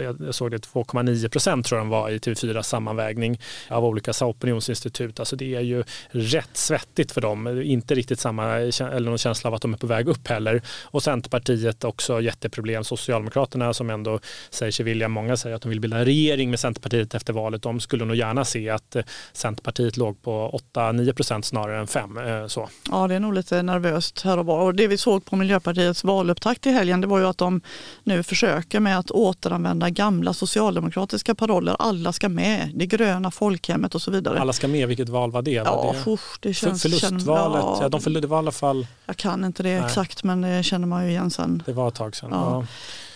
jag 0.03 0.35
såg 0.35 0.51
det 0.51 0.67
2,9 0.67 1.29
procent 1.29 1.67
tror 1.67 1.79
jag 1.79 1.87
de 1.87 1.91
var 1.91 2.11
i 2.11 2.19
TV4 2.19 2.63
sammanvägning 2.63 3.41
av 3.69 3.85
olika 3.85 4.13
opinionsinstitut 4.27 5.10
ut. 5.11 5.21
Alltså 5.21 5.37
det 5.37 5.55
är 5.55 5.61
ju 5.61 5.85
rätt 6.11 6.57
svettigt 6.57 7.13
för 7.13 7.21
dem. 7.21 7.63
Inte 7.63 7.95
riktigt 7.95 8.21
samma 8.21 8.47
eller 8.47 9.01
någon 9.01 9.19
känsla 9.19 9.49
av 9.49 9.55
att 9.55 9.63
de 9.63 9.73
är 9.73 9.79
på 9.79 9.87
väg 9.87 10.09
upp 10.09 10.29
heller. 10.29 10.63
Och 10.85 11.03
Centerpartiet 11.03 11.85
också 11.85 12.21
jätteproblem. 12.21 12.85
Socialdemokraterna 12.85 13.75
som 13.75 13.91
ändå 13.91 14.21
säger 14.51 14.73
sig 14.73 14.85
vilja, 14.85 15.09
många 15.09 15.37
säger 15.37 15.57
att 15.57 15.63
de 15.63 15.69
vill 15.69 15.81
bilda 15.81 16.05
regering 16.05 16.51
med 16.51 16.61
Centerpartiet 16.61 17.15
efter 17.15 17.33
valet. 17.33 17.63
De 17.63 17.81
skulle 17.81 18.05
nog 18.05 18.17
gärna 18.17 18.45
se 18.45 18.71
att 18.71 18.97
eh, 18.97 19.03
Centerpartiet 19.33 19.97
låg 19.97 20.23
på 20.23 20.61
8-9 20.75 21.13
procent 21.13 21.45
snarare 21.45 21.79
än 21.81 21.87
5. 21.87 22.19
Eh, 22.19 22.47
så. 22.47 22.69
Ja, 22.91 23.09
det 23.09 23.15
är 23.15 23.21
nog 23.21 23.35
lite 23.35 23.63
nervöst 23.63 24.23
här 24.23 24.39
och 24.39 24.47
var. 24.47 24.61
Och 24.61 24.75
det 24.75 24.87
vi 24.87 24.99
såg 24.99 25.25
på 25.25 25.37
Miljöpartiets 25.37 26.05
valupptakt 26.05 26.67
i 26.67 26.71
helgen, 26.71 27.01
det 27.01 27.07
var 27.07 27.19
ju 27.19 27.27
att 27.27 27.39
de 27.39 27.61
nu 28.05 28.23
försöker 28.23 28.81
med 28.81 28.99
att 28.99 29.11
återanvända 29.11 29.91
gamla 29.91 30.35
socialdemokratiska 30.35 31.35
paroller. 31.35 31.77
Alla 31.79 32.13
ska 32.13 32.29
med, 32.29 32.71
det 32.75 32.87
gröna 32.87 33.31
folkhemmet 33.31 33.95
och 33.95 34.03
så 34.03 34.11
vidare. 34.11 34.41
Alla 34.41 34.53
ska 34.53 34.69
med, 34.69 34.89
vilket 35.01 35.13
val 35.13 35.31
var 35.31 35.43
det? 35.43 35.51
Ja, 35.51 35.65
var 35.65 35.93
det, 35.93 36.11
usch, 36.11 36.39
det 36.41 36.55
känns... 36.55 36.83
Förlustvalet, 36.83 37.63
ja, 37.63 37.79
ja, 37.83 37.89
de 37.89 38.01
förlorade 38.01 38.35
i 38.35 38.39
alla 38.39 38.53
fall. 38.53 38.87
Jag 39.07 39.17
kan 39.17 39.45
inte 39.45 39.63
det 39.63 39.81
Nej. 39.81 39.87
exakt 39.87 40.25
men 40.25 40.41
det 40.41 40.63
känner 40.63 40.87
man 40.87 41.05
ju 41.05 41.11
igen 41.11 41.31
sen. 41.31 41.63
Det 41.67 41.73
var 41.73 41.89
ett 41.89 41.95
tag 41.95 42.17
sedan. 42.17 42.31
Ja. 42.33 42.51
ja. 42.51 42.67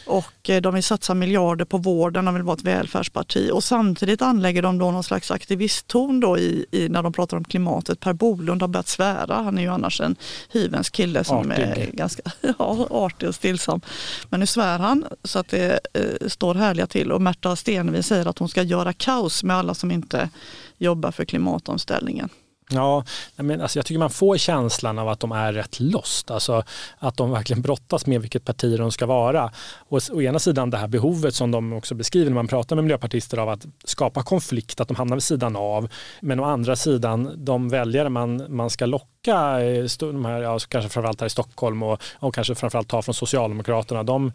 Och 0.06 0.50
eh, 0.50 0.60
de 0.60 0.74
vill 0.74 0.82
satsa 0.82 1.14
miljarder 1.14 1.64
på 1.64 1.78
vården, 1.78 2.24
de 2.24 2.34
vill 2.34 2.42
vara 2.42 2.56
ett 2.56 2.62
välfärdsparti 2.62 3.50
och 3.52 3.64
samtidigt 3.64 4.22
anlägger 4.22 4.62
de 4.62 4.78
då 4.78 4.90
någon 4.90 5.04
slags 5.04 5.30
aktivistton 5.30 6.20
då 6.20 6.38
i, 6.38 6.66
i 6.70 6.88
när 6.88 7.02
de 7.02 7.12
pratar 7.12 7.36
om 7.36 7.44
klimatet. 7.44 8.00
Per 8.00 8.12
Bolund 8.12 8.62
har 8.62 8.68
börjat 8.68 8.88
svära, 8.88 9.34
han 9.34 9.58
är 9.58 9.62
ju 9.62 9.68
annars 9.68 10.00
en 10.00 10.16
hyvens 10.52 10.90
kille 10.90 11.24
som 11.24 11.50
artig. 11.50 11.62
är 11.62 11.90
ganska 11.92 12.22
ja, 12.58 12.86
artig 12.90 13.28
och 13.28 13.34
stillsam. 13.34 13.80
Men 14.28 14.40
nu 14.40 14.46
svär 14.46 14.78
han 14.78 15.04
så 15.24 15.38
att 15.38 15.48
det 15.48 15.80
eh, 15.92 16.28
står 16.28 16.54
härliga 16.54 16.86
till 16.86 17.12
och 17.12 17.22
Märta 17.22 17.56
Stenevi 17.56 18.02
säger 18.02 18.26
att 18.26 18.38
hon 18.38 18.48
ska 18.48 18.62
göra 18.62 18.92
kaos 18.92 19.44
med 19.44 19.56
alla 19.56 19.74
som 19.74 19.90
inte 19.90 20.28
jobbar 20.78 21.10
för 21.10 21.24
klimatomställningen. 21.24 22.28
Ja, 22.70 23.04
men 23.36 23.60
alltså 23.60 23.78
jag 23.78 23.86
tycker 23.86 23.98
man 23.98 24.10
får 24.10 24.36
känslan 24.36 24.98
av 24.98 25.08
att 25.08 25.20
de 25.20 25.32
är 25.32 25.52
rätt 25.52 25.80
lost, 25.80 26.30
alltså 26.30 26.62
att 26.98 27.16
de 27.16 27.30
verkligen 27.30 27.62
brottas 27.62 28.06
med 28.06 28.20
vilket 28.20 28.44
parti 28.44 28.78
de 28.78 28.92
ska 28.92 29.06
vara. 29.06 29.52
Och 29.88 30.00
å 30.12 30.22
ena 30.22 30.38
sidan 30.38 30.70
det 30.70 30.76
här 30.76 30.88
behovet 30.88 31.34
som 31.34 31.50
de 31.50 31.72
också 31.72 31.94
beskriver 31.94 32.30
när 32.30 32.34
man 32.34 32.48
pratar 32.48 32.76
med 32.76 32.84
miljöpartister 32.84 33.38
av 33.38 33.48
att 33.48 33.66
skapa 33.84 34.22
konflikt, 34.22 34.80
att 34.80 34.88
de 34.88 34.94
hamnar 34.96 35.16
vid 35.16 35.22
sidan 35.22 35.56
av. 35.56 35.88
Men 36.20 36.40
å 36.40 36.44
andra 36.44 36.76
sidan 36.76 37.30
de 37.36 37.68
väljare 37.68 38.08
man, 38.08 38.44
man 38.48 38.70
ska 38.70 38.86
locka, 38.86 39.60
eh, 39.62 39.84
de 39.98 40.24
här, 40.24 40.40
ja, 40.40 40.58
kanske 40.68 40.90
framförallt 40.90 41.20
här 41.20 41.26
i 41.26 41.30
Stockholm 41.30 41.82
och, 41.82 42.02
och 42.14 42.34
kanske 42.34 42.54
framförallt 42.54 42.88
ta 42.88 43.02
från 43.02 43.14
Socialdemokraterna, 43.14 44.02
de 44.02 44.32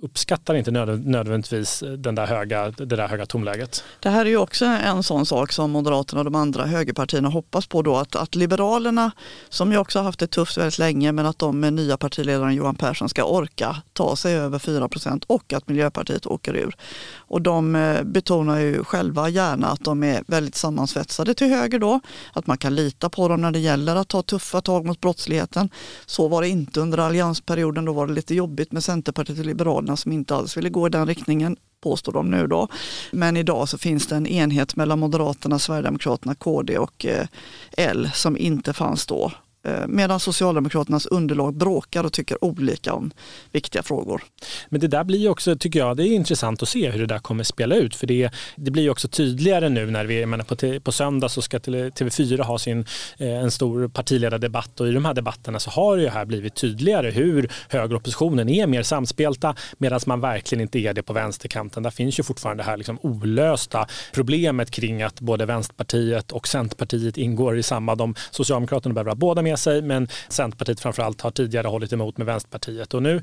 uppskattar 0.00 0.54
inte 0.54 0.70
nödvändigtvis 0.70 1.82
eh, 1.82 1.92
den 1.92 2.14
där 2.14 2.26
höga, 2.26 2.70
det 2.70 2.84
där 2.84 3.08
höga 3.08 3.26
tomläget. 3.26 3.84
Det 4.00 4.10
här 4.10 4.26
är 4.26 4.30
ju 4.30 4.36
också 4.36 4.64
en 4.64 5.02
sån 5.02 5.26
sak 5.26 5.52
som 5.52 5.70
Moderaterna 5.70 6.20
och 6.20 6.24
de 6.24 6.34
andra 6.34 6.64
högerpartierna 6.64 7.28
hoppas 7.28 7.66
på 7.66 7.82
då 7.82 7.96
att, 7.96 8.16
att 8.16 8.34
Liberalerna 8.34 9.10
som 9.48 9.72
ju 9.72 9.78
också 9.78 9.98
har 9.98 10.04
haft 10.04 10.18
det 10.18 10.26
tufft 10.26 10.58
väldigt 10.58 10.78
länge 10.78 11.12
men 11.12 11.26
att 11.26 11.38
de 11.38 11.60
med 11.60 11.72
nya 11.72 11.96
partiledaren 11.96 12.54
Johan 12.54 12.74
Persson 12.74 13.08
ska 13.08 13.24
orka 13.24 13.76
ta 13.92 14.16
sig 14.16 14.34
över 14.34 14.58
4 14.58 14.88
och 15.26 15.52
att 15.52 15.68
Miljöpartiet 15.68 16.26
åker 16.26 16.56
ur. 16.56 16.76
Och 17.16 17.42
de 17.42 17.76
eh, 17.76 18.02
betonar 18.02 18.58
ju 18.58 18.84
själva 18.84 19.28
gärna 19.28 19.66
att 19.66 19.84
de 19.84 20.02
är 20.02 20.22
väldigt 20.26 20.54
sammansvetsade 20.54 21.34
till 21.34 21.48
höger 21.48 21.78
då, 21.78 22.00
att 22.32 22.46
man 22.46 22.58
kan 22.58 22.74
lita 22.74 23.08
på 23.08 23.28
dem 23.28 23.40
när 23.40 23.50
det 23.50 23.58
gäller 23.58 23.96
att 23.96 24.08
ta 24.08 24.22
tuffa 24.22 24.60
tag 24.60 24.84
mot 24.84 25.00
brottsligheten. 25.00 25.68
Så 26.06 26.28
var 26.28 26.42
det 26.42 26.48
inte 26.48 26.80
under 26.80 26.98
alliansperioden, 26.98 27.84
då 27.84 27.92
var 27.92 28.06
det 28.06 28.12
lite 28.12 28.34
jobbigt 28.34 28.72
med 28.72 28.84
Centerpartiet 28.84 29.38
och 29.38 29.44
Liberalerna 29.44 29.85
Liberalerna 29.86 29.96
som 29.96 30.12
inte 30.12 30.34
alls 30.34 30.56
ville 30.56 30.70
gå 30.70 30.86
i 30.86 30.90
den 30.90 31.06
riktningen 31.06 31.56
påstår 31.80 32.12
de 32.12 32.30
nu 32.30 32.46
då. 32.46 32.68
Men 33.12 33.36
idag 33.36 33.68
så 33.68 33.78
finns 33.78 34.06
det 34.06 34.16
en 34.16 34.26
enhet 34.26 34.76
mellan 34.76 34.98
Moderaterna, 34.98 35.58
Sverigedemokraterna, 35.58 36.34
KD 36.34 36.78
och 36.78 37.06
eh, 37.06 37.26
L 37.76 38.10
som 38.14 38.36
inte 38.36 38.72
fanns 38.72 39.06
då. 39.06 39.32
Eh, 39.66 39.86
medan 39.86 40.20
Socialdemokraternas 40.20 41.06
underlag 41.06 41.54
bråkar 41.54 42.04
och 42.04 42.12
tycker 42.12 42.44
olika 42.44 42.94
om 42.94 43.10
viktiga 43.52 43.82
frågor. 43.82 44.22
Men 44.68 44.80
det 44.80 44.88
där 44.88 45.04
blir 45.04 45.28
också, 45.28 45.56
tycker 45.56 45.78
jag, 45.78 45.96
det 45.96 46.08
är 46.08 46.12
intressant 46.12 46.62
att 46.62 46.68
se 46.68 46.90
hur 46.90 47.00
det 47.00 47.06
där 47.06 47.18
kommer 47.18 47.44
spela 47.44 47.74
ut. 47.74 47.96
För 47.96 48.06
det, 48.06 48.30
det 48.56 48.70
blir 48.70 48.90
också 48.90 49.08
tydligare 49.08 49.68
nu 49.68 49.90
när 49.90 50.04
vi, 50.04 50.26
menar, 50.26 50.44
på, 50.44 50.80
på 50.80 50.92
söndag 50.92 51.28
så 51.28 51.42
ska 51.42 51.58
TV4 51.58 52.42
ha 52.42 52.58
sin, 52.58 52.86
eh, 53.18 53.28
en 53.28 53.50
stor 53.50 53.88
partiledardebatt 53.88 54.80
och 54.80 54.88
i 54.88 54.92
de 54.92 55.04
här 55.04 55.14
debatterna 55.14 55.58
så 55.58 55.70
har 55.70 55.96
det 55.96 56.10
här 56.10 56.24
blivit 56.24 56.54
tydligare 56.54 57.10
hur 57.10 57.50
högeroppositionen 57.68 58.48
är 58.48 58.66
mer 58.66 58.82
samspelta 58.82 59.54
medan 59.78 60.00
man 60.06 60.20
verkligen 60.20 60.62
inte 60.62 60.78
är 60.78 60.94
det 60.94 61.02
på 61.02 61.12
vänsterkanten. 61.12 61.82
Där 61.82 61.90
finns 61.90 62.18
ju 62.18 62.22
fortfarande 62.22 62.62
det 62.62 62.66
här 62.66 62.76
liksom 62.76 62.98
olösta 63.02 63.86
problemet 64.12 64.70
kring 64.70 65.02
att 65.02 65.20
både 65.20 65.46
Vänsterpartiet 65.46 66.32
och 66.32 66.48
Centerpartiet 66.48 67.16
ingår 67.16 67.58
i 67.58 67.62
samma. 67.62 67.94
De, 67.94 68.14
Socialdemokraterna 68.30 68.94
behöver 68.94 69.10
ha 69.10 69.16
båda 69.16 69.42
med 69.42 69.55
med 69.56 69.60
sig 69.60 69.82
men 69.82 70.08
Centerpartiet 70.28 70.80
framförallt 70.80 71.20
har 71.20 71.30
tidigare 71.30 71.66
hållit 71.66 71.92
emot 71.92 72.18
med 72.18 72.26
Vänsterpartiet. 72.26 72.94
Och 72.94 73.02
nu, 73.02 73.22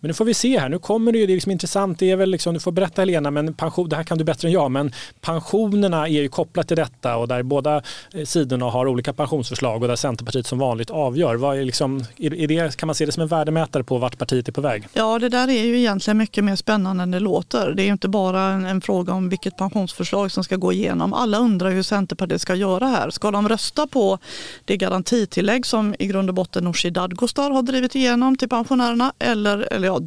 men 0.00 0.08
nu 0.08 0.14
får 0.14 0.24
vi 0.24 0.34
se 0.34 0.58
här, 0.58 0.68
nu 0.68 0.78
kommer 0.78 1.12
det 1.12 1.18
ju, 1.18 1.26
det 1.26 1.32
är 1.32 1.34
liksom 1.34 1.52
intressant, 1.52 1.98
det 1.98 2.10
är 2.10 2.16
väl 2.16 2.30
liksom, 2.30 2.54
du 2.54 2.60
får 2.60 2.72
berätta 2.72 3.02
Helena, 3.02 3.30
men 3.30 3.54
pension, 3.54 3.88
det 3.88 3.96
här 3.96 4.04
kan 4.04 4.18
du 4.18 4.24
bättre 4.24 4.48
än 4.48 4.52
jag, 4.52 4.70
men 4.70 4.92
pensionerna 5.20 6.08
är 6.08 6.22
ju 6.22 6.28
kopplat 6.28 6.68
till 6.68 6.76
detta 6.76 7.16
och 7.16 7.28
där 7.28 7.42
båda 7.42 7.82
eh, 8.14 8.24
sidorna 8.24 8.66
har 8.70 8.86
olika 8.86 9.12
pensionsförslag 9.12 9.82
och 9.82 9.88
där 9.88 9.96
Centerpartiet 9.96 10.46
som 10.46 10.58
vanligt 10.58 10.90
avgör. 10.90 11.34
Vad 11.36 11.58
är 11.58 11.64
liksom, 11.64 12.04
är 12.16 12.46
det, 12.48 12.76
kan 12.76 12.86
man 12.86 12.94
se 12.94 13.06
det 13.06 13.12
som 13.12 13.22
en 13.22 13.28
värdemätare 13.28 13.84
på 13.84 13.98
vart 13.98 14.18
partiet 14.18 14.48
är 14.48 14.52
på 14.52 14.60
väg? 14.60 14.88
Ja, 14.92 15.18
det 15.18 15.28
där 15.28 15.48
är 15.48 15.64
ju 15.64 15.78
egentligen 15.78 16.18
mycket 16.18 16.44
mer 16.44 16.56
spännande 16.56 17.02
än 17.02 17.10
det 17.10 17.20
låter. 17.20 17.72
Det 17.76 17.82
är 17.82 17.86
ju 17.86 17.92
inte 17.92 18.08
bara 18.08 18.42
en, 18.42 18.64
en 18.64 18.80
fråga 18.80 19.12
om 19.12 19.28
vilket 19.28 19.56
pensionsförslag 19.56 20.32
som 20.32 20.44
ska 20.44 20.56
gå 20.56 20.72
igenom. 20.72 21.14
Alla 21.14 21.38
undrar 21.38 21.70
hur 21.70 21.82
Centerpartiet 21.82 22.40
ska 22.40 22.54
göra 22.54 22.86
här. 22.86 23.10
Ska 23.10 23.30
de 23.30 23.48
rösta 23.48 23.86
på 23.86 24.18
det 24.64 24.76
garantitillägg 24.76 25.66
som 25.68 25.94
i 25.98 26.06
grund 26.06 26.28
och 26.28 26.34
botten 26.34 26.64
Nooshi 26.64 26.90
Dadgostar 26.90 27.50
har 27.50 27.62
drivit 27.62 27.94
igenom 27.94 28.36
till 28.36 28.48
pensionärerna 28.48 29.12
eller, 29.18 29.72
eller 29.72 29.88
ja, 29.88 30.00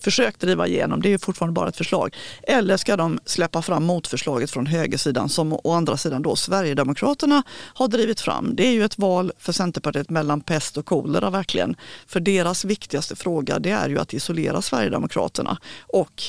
försökt 0.00 0.40
driva 0.40 0.66
igenom, 0.66 1.02
det 1.02 1.12
är 1.12 1.18
fortfarande 1.18 1.52
bara 1.52 1.68
ett 1.68 1.76
förslag. 1.76 2.16
Eller 2.42 2.76
ska 2.76 2.96
de 2.96 3.18
släppa 3.24 3.62
fram 3.62 3.84
motförslaget 3.84 4.50
från 4.50 4.66
högersidan 4.66 5.28
som 5.28 5.52
å 5.52 5.72
andra 5.72 5.96
sidan 5.96 6.22
då 6.22 6.36
Sverigedemokraterna 6.36 7.42
har 7.74 7.88
drivit 7.88 8.20
fram. 8.20 8.56
Det 8.56 8.66
är 8.66 8.72
ju 8.72 8.84
ett 8.84 8.98
val 8.98 9.32
för 9.38 9.52
Centerpartiet 9.52 10.10
mellan 10.10 10.40
pest 10.40 10.76
och 10.76 10.86
kolera 10.86 11.30
verkligen. 11.30 11.76
För 12.06 12.20
deras 12.20 12.64
viktigaste 12.64 13.16
fråga 13.16 13.58
det 13.58 13.70
är 13.70 13.88
ju 13.88 13.98
att 13.98 14.14
isolera 14.14 14.62
Sverigedemokraterna 14.62 15.58
och 15.86 16.22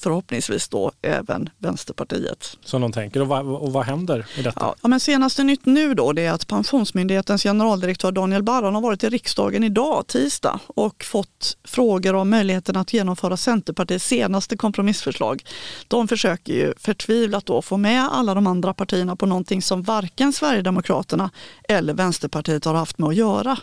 förhoppningsvis 0.00 0.68
då 0.68 0.92
även 1.02 1.50
Vänsterpartiet. 1.58 2.56
Som 2.64 2.80
de 2.80 2.92
tänker. 2.92 3.20
Och 3.20 3.28
vad, 3.28 3.46
och 3.46 3.72
vad 3.72 3.84
händer 3.84 4.26
i 4.36 4.42
detta? 4.42 4.74
Ja, 4.82 4.88
men 4.88 5.00
senaste 5.00 5.44
nytt 5.44 5.66
nu 5.66 5.94
då 5.94 6.12
det 6.12 6.26
är 6.26 6.32
att 6.32 6.46
Pensionsmyndighetens 6.46 7.42
generaldirektör 7.42 8.12
Daniel 8.12 8.42
Barron 8.42 8.74
har 8.74 8.82
varit 8.82 9.04
i 9.04 9.08
riksdagen 9.08 9.64
idag, 9.64 10.06
tisdag, 10.06 10.60
och 10.66 11.04
fått 11.04 11.56
frågor 11.64 12.14
om 12.14 12.30
möjligheten 12.30 12.76
att 12.76 12.92
genomföra 12.92 13.36
Centerpartiets 13.36 14.06
senaste 14.06 14.56
kompromissförslag. 14.56 15.44
De 15.88 16.08
försöker 16.08 16.52
ju 16.52 16.74
förtvivlat 16.78 17.46
då 17.46 17.62
få 17.62 17.76
med 17.76 18.08
alla 18.12 18.34
de 18.34 18.46
andra 18.46 18.74
partierna 18.74 19.16
på 19.16 19.26
någonting 19.26 19.62
som 19.62 19.82
varken 19.82 20.32
Sverigedemokraterna 20.32 21.30
eller 21.68 21.94
Vänsterpartiet 21.94 22.64
har 22.64 22.74
haft 22.74 22.98
med 22.98 23.08
att 23.08 23.16
göra. 23.16 23.58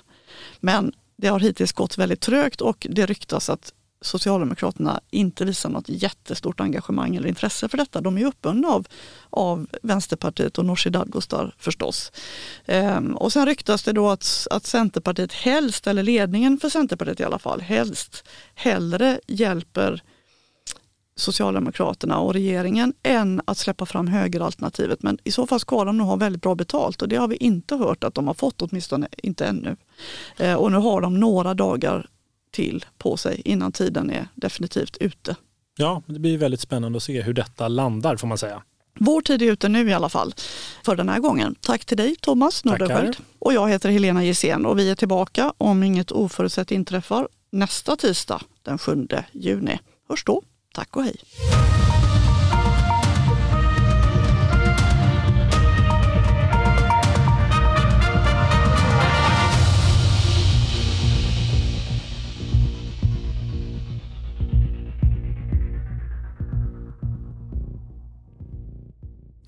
Men 0.59 0.93
det 1.17 1.27
har 1.27 1.39
hittills 1.39 1.73
gått 1.73 1.97
väldigt 1.97 2.21
trögt 2.21 2.61
och 2.61 2.87
det 2.89 3.05
ryktas 3.05 3.49
att 3.49 3.73
Socialdemokraterna 4.05 4.99
inte 5.11 5.45
visar 5.45 5.69
något 5.69 5.89
jättestort 5.89 6.59
engagemang 6.59 7.15
eller 7.15 7.27
intresse 7.29 7.69
för 7.69 7.77
detta. 7.77 8.01
De 8.01 8.17
är 8.17 8.25
uppbundna 8.25 8.67
av, 8.67 8.87
av 9.29 9.67
Vänsterpartiet 9.81 10.57
och 10.57 10.65
Nooshi 10.65 10.89
Dadgostar 10.89 11.55
förstås. 11.57 12.11
Ehm, 12.65 13.15
och 13.15 13.33
sen 13.33 13.45
ryktas 13.45 13.83
det 13.83 13.91
då 13.93 14.09
att, 14.09 14.47
att 14.51 14.65
Centerpartiet 14.65 15.33
helst, 15.33 15.87
eller 15.87 16.03
ledningen 16.03 16.57
för 16.59 16.69
Centerpartiet 16.69 17.19
i 17.19 17.23
alla 17.23 17.39
fall, 17.39 17.61
helst 17.61 18.23
hellre 18.55 19.19
hjälper 19.27 20.03
Socialdemokraterna 21.17 22.19
och 22.19 22.33
regeringen 22.33 22.93
än 23.03 23.41
att 23.45 23.57
släppa 23.57 23.85
fram 23.85 24.07
högeralternativet. 24.07 25.03
Men 25.03 25.17
i 25.23 25.31
så 25.31 25.47
fall 25.47 25.59
ska 25.59 25.83
de 25.83 25.97
nog 25.97 26.07
ha 26.07 26.15
väldigt 26.15 26.41
bra 26.41 26.55
betalt 26.55 27.01
och 27.01 27.09
det 27.09 27.15
har 27.15 27.27
vi 27.27 27.35
inte 27.35 27.75
hört 27.75 28.03
att 28.03 28.13
de 28.13 28.27
har 28.27 28.33
fått, 28.33 28.61
åtminstone 28.61 29.07
inte 29.17 29.45
ännu. 29.45 29.75
Ehm, 30.37 30.57
och 30.57 30.71
nu 30.71 30.77
har 30.77 31.01
de 31.01 31.19
några 31.19 31.53
dagar 31.53 32.09
till 32.55 32.85
på 32.97 33.17
sig 33.17 33.41
innan 33.45 33.71
tiden 33.71 34.09
är 34.09 34.27
definitivt 34.35 34.97
ute. 34.97 35.35
Ja, 35.77 36.01
det 36.05 36.19
blir 36.19 36.37
väldigt 36.37 36.59
spännande 36.59 36.97
att 36.97 37.03
se 37.03 37.21
hur 37.21 37.33
detta 37.33 37.67
landar 37.67 38.17
får 38.17 38.27
man 38.27 38.37
säga. 38.37 38.63
Vår 38.99 39.21
tid 39.21 39.41
är 39.41 39.51
ute 39.51 39.69
nu 39.69 39.89
i 39.89 39.93
alla 39.93 40.09
fall 40.09 40.33
för 40.85 40.95
den 40.95 41.09
här 41.09 41.19
gången. 41.19 41.55
Tack 41.61 41.85
till 41.85 41.97
dig 41.97 42.15
Thomas 42.21 42.65
Nordenskiöld. 42.65 43.17
Och 43.39 43.53
jag 43.53 43.69
heter 43.69 43.89
Helena 43.89 44.23
Gissén 44.23 44.65
och 44.65 44.79
vi 44.79 44.89
är 44.89 44.95
tillbaka 44.95 45.53
om 45.57 45.83
inget 45.83 46.11
oförutsett 46.11 46.71
inträffar 46.71 47.27
nästa 47.51 47.95
tisdag 47.95 48.41
den 48.63 48.77
7 48.77 49.07
juni. 49.31 49.79
Hörs 50.09 50.23
då. 50.23 50.41
Tack 50.73 50.95
och 50.95 51.03
hej. 51.03 51.15